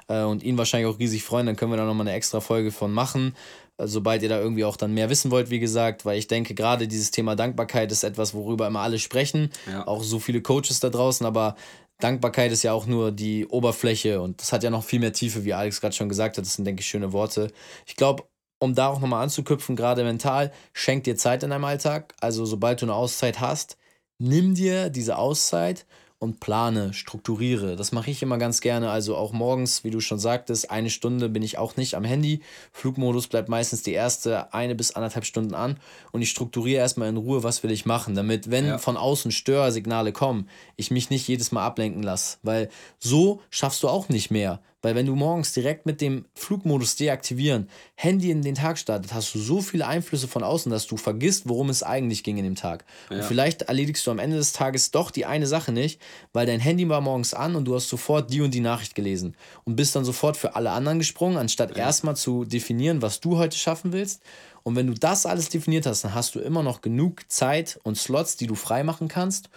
äh, 0.09 0.22
und 0.22 0.42
ihn 0.42 0.59
wahrscheinlich 0.59 0.92
auch 0.92 0.99
riesig 0.99 1.25
freuen. 1.25 1.46
Dann 1.46 1.57
können 1.57 1.72
wir 1.72 1.77
da 1.77 1.85
nochmal 1.85 2.07
eine 2.07 2.16
extra 2.16 2.40
Folge 2.40 2.72
von 2.72 2.92
machen. 2.92 3.35
Äh, 3.79 3.87
sobald 3.87 4.22
ihr 4.22 4.29
da 4.29 4.38
irgendwie 4.38 4.64
auch 4.64 4.77
dann 4.77 4.92
mehr 4.92 5.11
wissen 5.11 5.31
wollt, 5.31 5.51
wie 5.51 5.59
gesagt, 5.59 6.05
weil 6.05 6.18
ich 6.18 6.29
denke, 6.29 6.55
gerade 6.55 6.88
dieses 6.88 7.11
Thema 7.11 7.37
Dankbarkeit 7.37 7.90
ist 7.92 8.05
etwas, 8.05 8.35
worüber 8.35 8.66
immer 8.66 8.81
alle 8.81 8.99
sprechen. 8.99 9.51
Ja. 9.70 9.87
Auch 9.87 10.03
so 10.03 10.18
viele 10.18 10.42
Coaches 10.42 10.81
da 10.81 10.90
draußen, 10.90 11.27
aber 11.27 11.57
Dankbarkeit 11.99 12.53
ist 12.53 12.63
ja 12.63 12.73
auch 12.73 12.87
nur 12.87 13.11
die 13.11 13.47
Oberfläche 13.47 14.21
und 14.21 14.41
das 14.41 14.53
hat 14.53 14.63
ja 14.63 14.71
noch 14.71 14.85
viel 14.85 15.01
mehr 15.01 15.13
Tiefe, 15.13 15.45
wie 15.45 15.55
Alex 15.55 15.81
gerade 15.81 15.95
schon 15.95 16.09
gesagt 16.09 16.37
hat. 16.37 16.45
Das 16.45 16.55
sind, 16.55 16.65
denke 16.67 16.81
ich, 16.81 16.87
schöne 16.87 17.13
Worte. 17.13 17.51
Ich 17.87 17.97
glaube, 17.97 18.25
um 18.59 18.75
da 18.75 18.89
auch 18.89 19.01
nochmal 19.01 19.23
anzuknüpfen, 19.23 19.77
gerade 19.77 20.05
mental, 20.05 20.53
schenk 20.73 21.05
dir 21.05 21.17
Zeit 21.17 21.43
in 21.43 21.51
deinem 21.51 21.65
Alltag. 21.65 22.15
Also 22.21 22.45
sobald 22.45 22.83
du 22.83 22.87
eine 22.87 22.95
Auszeit 22.95 23.41
hast, 23.41 23.77
nimm 24.19 24.55
dir 24.55 24.91
diese 24.91 25.17
Auszeit 25.19 25.87
und 26.19 26.41
plane, 26.41 26.95
strukturiere. 26.95 27.77
Das 27.77 27.93
mache 27.93 28.11
ich 28.11 28.23
immer 28.23 28.39
ganz 28.39 28.61
gerne. 28.61 28.91
Also 28.91 29.17
auch 29.17 29.33
morgens, 29.33 29.85
wie 29.85 29.91
du 29.91 30.01
schon 30.01 30.19
sagtest, 30.19 30.71
eine 30.71 30.89
Stunde 30.89 31.29
bin 31.29 31.43
ich 31.43 31.59
auch 31.59 31.77
nicht 31.77 31.95
am 31.95 32.05
Handy. 32.05 32.41
Flugmodus 32.73 33.27
bleibt 33.29 33.49
meistens 33.49 33.83
die 33.83 33.93
erste 33.93 34.53
eine 34.55 34.75
bis 34.75 34.93
anderthalb 34.93 35.27
Stunden 35.27 35.55
an 35.55 35.79
und 36.13 36.23
ich 36.23 36.31
strukturiere 36.31 36.81
erstmal 36.81 37.11
in 37.11 37.19
Ruhe, 37.19 37.43
was 37.43 37.63
will 37.63 37.71
ich 37.71 37.85
machen, 37.85 38.15
damit, 38.15 38.51
wenn 38.51 38.67
ja. 38.67 38.79
von 38.79 38.97
außen 38.97 39.31
Störsignale 39.31 40.13
kommen, 40.13 40.49
ich 40.77 40.91
mich 40.91 41.11
nicht 41.11 41.29
jedes 41.29 41.53
Mal 41.53 41.67
ablenken 41.67 42.03
lasse. 42.03 42.39
Weil 42.43 42.71
so 42.99 43.43
schaffst 43.51 43.83
du 43.83 43.89
auch 43.89 44.09
nicht 44.09 44.31
mehr. 44.31 44.61
Weil 44.87 44.94
wenn 44.94 45.07
du 45.07 45.16
morgens 45.16 45.53
direkt 45.53 45.85
mit 45.85 46.01
dem 46.01 46.27
Flugmodus 46.37 46.94
deaktivieren, 46.94 47.68
Handy 47.96 48.31
in 48.31 48.42
den 48.42 48.55
Tag 48.55 48.79
startet, 48.79 49.12
hast 49.12 49.35
du 49.35 49.40
so 49.40 49.61
viele 49.61 49.85
Einflüsse 49.85 50.29
von 50.29 50.44
außen, 50.44 50.70
dass 50.70 50.87
du 50.87 50.96
vergisst, 50.96 51.49
worum 51.49 51.70
es 51.70 51.83
eigentlich 51.83 52.22
ging 52.22 52.37
in 52.37 52.44
dem 52.44 52.55
Tag. 52.55 52.85
Ja. 53.11 53.16
Und 53.16 53.25
vielleicht 53.25 53.62
erledigst 53.62 54.07
du 54.07 54.12
am 54.12 54.20
Ende 54.20 54.37
des 54.37 54.53
Tages 54.53 54.92
doch 54.92 55.11
die 55.11 55.27
eine 55.27 55.49
Sache 55.49 55.72
nicht, 55.72 56.01
weil 56.33 56.46
dein 56.46 56.61
Handy 56.61 56.88
war 56.88 57.01
morgens 57.01 57.35
an 57.35 57.57
und 57.57 57.64
du 57.64 57.75
hast 57.75 57.88
sofort 57.88 58.33
die 58.33 58.40
und 58.42 58.55
die 58.55 58.61
Nachricht 58.61 58.94
gelesen 58.94 59.35
und 59.64 59.75
bist 59.75 59.96
dann 59.96 60.05
sofort 60.05 60.37
für 60.37 60.55
alle 60.55 60.70
anderen 60.70 61.01
gesprungen, 61.01 61.37
anstatt 61.37 61.70
ja. 61.70 61.79
erstmal 61.79 62.14
zu 62.14 62.44
definieren, 62.44 63.03
was 63.03 63.18
du 63.18 63.38
heute 63.38 63.59
schaffen 63.59 63.92
willst. 63.92 64.22
Und 64.62 64.77
wenn 64.77 64.87
du 64.87 64.94
das 64.94 65.27
alles 65.27 65.49
definiert 65.49 65.87
hast, 65.87 66.05
dann 66.05 66.14
hast 66.14 66.37
du 66.37 66.38
immer 66.38 66.62
noch 66.62 66.81
genug 66.81 67.25
Zeit 67.27 67.81
und 67.83 67.99
Slots, 67.99 68.37
die 68.37 68.46
du 68.46 68.55
freimachen 68.55 69.09
kannst, 69.09 69.51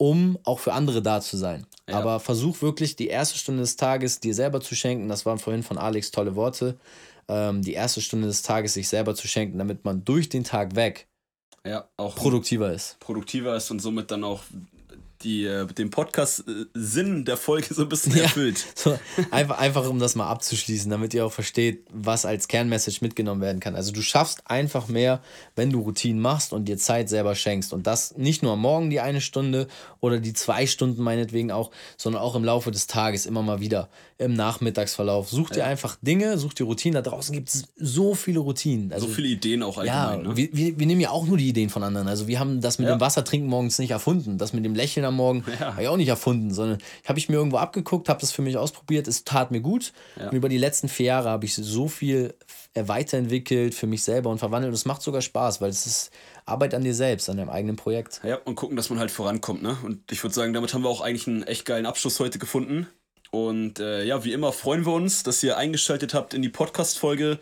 um 0.00 0.38
auch 0.44 0.60
für 0.60 0.72
andere 0.72 1.02
da 1.02 1.20
zu 1.20 1.36
sein. 1.36 1.66
Ja. 1.86 1.98
Aber 1.98 2.20
versuch 2.20 2.62
wirklich 2.62 2.96
die 2.96 3.08
erste 3.08 3.36
Stunde 3.36 3.60
des 3.60 3.76
Tages 3.76 4.18
dir 4.18 4.34
selber 4.34 4.62
zu 4.62 4.74
schenken. 4.74 5.08
Das 5.08 5.26
waren 5.26 5.38
vorhin 5.38 5.62
von 5.62 5.76
Alex 5.76 6.10
tolle 6.10 6.36
Worte. 6.36 6.78
Ähm, 7.28 7.60
die 7.60 7.74
erste 7.74 8.00
Stunde 8.00 8.26
des 8.26 8.40
Tages 8.40 8.72
sich 8.72 8.88
selber 8.88 9.14
zu 9.14 9.28
schenken, 9.28 9.58
damit 9.58 9.84
man 9.84 10.02
durch 10.02 10.30
den 10.30 10.42
Tag 10.42 10.74
weg 10.74 11.06
ja, 11.66 11.86
auch 11.98 12.14
produktiver 12.14 12.72
ist. 12.72 12.98
Produktiver 12.98 13.54
ist 13.54 13.70
und 13.70 13.80
somit 13.80 14.10
dann 14.10 14.24
auch 14.24 14.40
die, 15.22 15.44
äh, 15.44 15.66
den 15.66 15.90
Podcast-Sinn 15.90 17.24
der 17.24 17.36
Folge 17.36 17.74
so 17.74 17.82
ein 17.82 17.88
bisschen 17.88 18.16
ja, 18.16 18.22
erfüllt. 18.24 18.66
So, 18.74 18.98
einfach, 19.30 19.58
einfach, 19.58 19.88
um 19.88 19.98
das 19.98 20.14
mal 20.14 20.28
abzuschließen, 20.28 20.90
damit 20.90 21.12
ihr 21.12 21.26
auch 21.26 21.32
versteht, 21.32 21.84
was 21.92 22.24
als 22.24 22.48
Kernmessage 22.48 22.98
mitgenommen 23.02 23.42
werden 23.42 23.60
kann. 23.60 23.74
Also 23.74 23.92
du 23.92 24.00
schaffst 24.00 24.42
einfach 24.46 24.88
mehr, 24.88 25.20
wenn 25.54 25.70
du 25.70 25.80
Routinen 25.80 26.20
machst 26.20 26.52
und 26.52 26.64
dir 26.66 26.78
Zeit 26.78 27.10
selber 27.10 27.34
schenkst. 27.34 27.72
Und 27.74 27.86
das 27.86 28.16
nicht 28.16 28.42
nur 28.42 28.52
am 28.52 28.60
Morgen 28.60 28.88
die 28.88 29.00
eine 29.00 29.20
Stunde 29.20 29.66
oder 30.00 30.18
die 30.18 30.32
zwei 30.32 30.66
Stunden 30.66 31.02
meinetwegen 31.02 31.52
auch, 31.52 31.70
sondern 31.98 32.22
auch 32.22 32.34
im 32.34 32.44
Laufe 32.44 32.70
des 32.70 32.86
Tages 32.86 33.26
immer 33.26 33.42
mal 33.42 33.60
wieder 33.60 33.90
im 34.20 34.34
Nachmittagsverlauf. 34.34 35.30
Such 35.30 35.50
dir 35.50 35.64
einfach 35.64 35.96
Dinge, 36.02 36.36
such 36.36 36.52
dir 36.52 36.64
Routinen. 36.64 36.94
Da 36.94 37.00
draußen 37.00 37.34
gibt 37.34 37.48
es 37.48 37.64
so 37.76 38.14
viele 38.14 38.40
Routinen. 38.40 38.92
Also, 38.92 39.06
so 39.06 39.12
viele 39.14 39.28
Ideen 39.28 39.62
auch 39.62 39.78
allgemein. 39.78 40.22
Ja, 40.22 40.28
ne? 40.28 40.36
wir, 40.36 40.48
wir, 40.52 40.78
wir, 40.78 40.86
nehmen 40.86 41.00
ja 41.00 41.10
auch 41.10 41.26
nur 41.26 41.38
die 41.38 41.48
Ideen 41.48 41.70
von 41.70 41.82
anderen. 41.82 42.06
Also 42.06 42.26
wir 42.28 42.38
haben 42.38 42.60
das 42.60 42.78
mit 42.78 42.86
ja. 42.86 42.94
dem 42.94 43.00
Wassertrinken 43.00 43.48
morgens 43.48 43.78
nicht 43.78 43.92
erfunden. 43.92 44.36
Das 44.36 44.52
mit 44.52 44.62
dem 44.64 44.74
Lächeln 44.74 45.06
am 45.06 45.16
Morgen 45.16 45.44
ja. 45.58 45.72
habe 45.72 45.82
ich 45.82 45.88
auch 45.88 45.96
nicht 45.96 46.08
erfunden, 46.08 46.52
sondern 46.52 46.78
habe 47.06 47.18
ich 47.18 47.30
mir 47.30 47.36
irgendwo 47.36 47.56
abgeguckt, 47.56 48.10
habe 48.10 48.20
das 48.20 48.30
für 48.30 48.42
mich 48.42 48.58
ausprobiert, 48.58 49.08
es 49.08 49.24
tat 49.24 49.50
mir 49.50 49.62
gut. 49.62 49.94
Ja. 50.18 50.28
Und 50.28 50.36
über 50.36 50.50
die 50.50 50.58
letzten 50.58 50.90
vier 50.90 51.06
Jahre 51.06 51.30
habe 51.30 51.46
ich 51.46 51.54
so 51.54 51.88
viel 51.88 52.34
weiterentwickelt 52.74 53.74
für 53.74 53.86
mich 53.86 54.04
selber 54.04 54.28
und 54.28 54.38
verwandelt. 54.38 54.68
Und 54.68 54.74
es 54.74 54.84
macht 54.84 55.00
sogar 55.00 55.22
Spaß, 55.22 55.62
weil 55.62 55.70
es 55.70 55.86
ist 55.86 56.10
Arbeit 56.44 56.74
an 56.74 56.84
dir 56.84 56.94
selbst, 56.94 57.30
an 57.30 57.38
deinem 57.38 57.50
eigenen 57.50 57.76
Projekt. 57.76 58.20
Ja, 58.22 58.36
und 58.44 58.54
gucken, 58.54 58.76
dass 58.76 58.90
man 58.90 58.98
halt 58.98 59.10
vorankommt. 59.10 59.62
Ne? 59.62 59.78
Und 59.82 60.12
ich 60.12 60.22
würde 60.22 60.34
sagen, 60.34 60.52
damit 60.52 60.74
haben 60.74 60.82
wir 60.82 60.90
auch 60.90 61.00
eigentlich 61.00 61.26
einen 61.26 61.42
echt 61.42 61.64
geilen 61.64 61.86
Abschluss 61.86 62.20
heute 62.20 62.38
gefunden. 62.38 62.86
Und 63.30 63.78
äh, 63.78 64.04
ja, 64.04 64.24
wie 64.24 64.32
immer 64.32 64.52
freuen 64.52 64.84
wir 64.84 64.92
uns, 64.92 65.22
dass 65.22 65.42
ihr 65.42 65.56
eingeschaltet 65.56 66.14
habt 66.14 66.34
in 66.34 66.42
die 66.42 66.48
Podcast-Folge. 66.48 67.38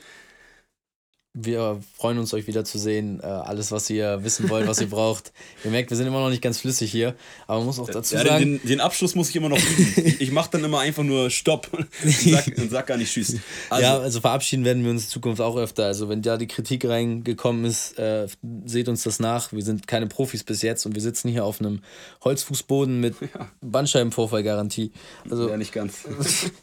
Wir 1.35 1.81
freuen 1.97 2.19
uns, 2.19 2.33
euch 2.35 2.47
wiederzusehen. 2.47 3.21
Äh, 3.21 3.27
alles, 3.27 3.71
was 3.71 3.88
ihr 3.91 4.25
wissen 4.25 4.49
wollt, 4.49 4.67
was 4.67 4.81
ihr 4.81 4.87
braucht. 4.91 5.33
Ihr 5.62 5.71
merkt, 5.71 5.91
wir 5.91 5.97
sind 5.97 6.07
immer 6.07 6.21
noch 6.21 6.31
nicht 6.31 6.43
ganz 6.43 6.59
flüssig 6.59 6.91
hier. 6.91 7.14
Aber 7.47 7.59
man 7.59 7.67
muss 7.67 7.79
auch 7.79 7.88
dazu 7.88 8.17
ja, 8.17 8.25
sagen. 8.25 8.59
Den, 8.59 8.69
den, 8.69 8.81
Abschluss 8.81 9.14
muss 9.14 9.29
ich 9.29 9.37
immer 9.37 9.51
noch 9.51 9.59
üben. 9.59 10.17
ich 10.19 10.33
mache 10.33 10.51
dann 10.53 10.64
immer 10.64 10.81
einfach 10.81 11.05
nur 11.05 11.31
Stopp 11.31 11.69
und 11.73 11.87
sag, 12.03 12.47
und 12.57 12.71
sag 12.71 12.87
gar 12.87 12.97
nicht 12.97 13.12
Tschüss. 13.12 13.37
Also, 13.71 13.83
ja, 13.83 13.99
also 13.99 14.21
verabschieden 14.21 14.64
werden 14.64 14.83
wir 14.83 14.91
uns 14.91 15.05
in 15.05 15.11
Zukunft 15.11 15.41
auch 15.41 15.57
öfter. 15.57 15.85
Also, 15.85 16.09
wenn 16.09 16.23
da 16.23 16.38
die 16.38 16.49
Kritik 16.49 16.87
reingekommen 16.87 17.67
ist, 17.67 17.99
äh, 17.99 18.27
seht 18.64 18.88
uns 18.88 19.03
das 19.03 19.21
nach. 19.21 19.53
Wir 19.53 19.62
sind 19.62 19.87
keine 19.87 20.07
Profis 20.07 20.43
bis 20.43 20.62
jetzt 20.62 20.87
und 20.87 20.95
wir 20.95 21.03
sitzen 21.03 21.29
hier 21.29 21.45
auf 21.45 21.61
einem 21.61 21.83
Holzfußboden 22.25 23.01
mit 23.01 23.14
ja. 23.21 23.51
Bandscheibenvorfallgarantie. 23.61 24.93
Also, 25.31 25.51
ja, 25.51 25.57
nicht 25.57 25.73
ganz. 25.73 26.05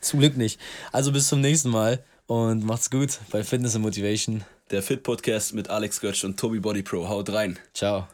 zum 0.02 0.20
Glück 0.20 0.36
nicht. 0.36 0.60
Also, 0.92 1.12
bis 1.12 1.28
zum 1.28 1.40
nächsten 1.40 1.70
Mal 1.70 2.04
und 2.28 2.66
macht's 2.66 2.90
gut 2.90 3.20
bei 3.32 3.44
Fitness 3.44 3.76
and 3.76 3.86
Motivation 3.86 4.44
der 4.72 4.82
Fit 4.82 5.04
Podcast 5.04 5.54
mit 5.54 5.70
Alex 5.70 6.02
Götsch 6.02 6.24
und 6.24 6.40
Tobi 6.40 6.60
Body 6.60 6.84
Pro. 6.84 7.08
Haut 7.08 7.32
rein. 7.32 7.60
Ciao. 7.74 8.08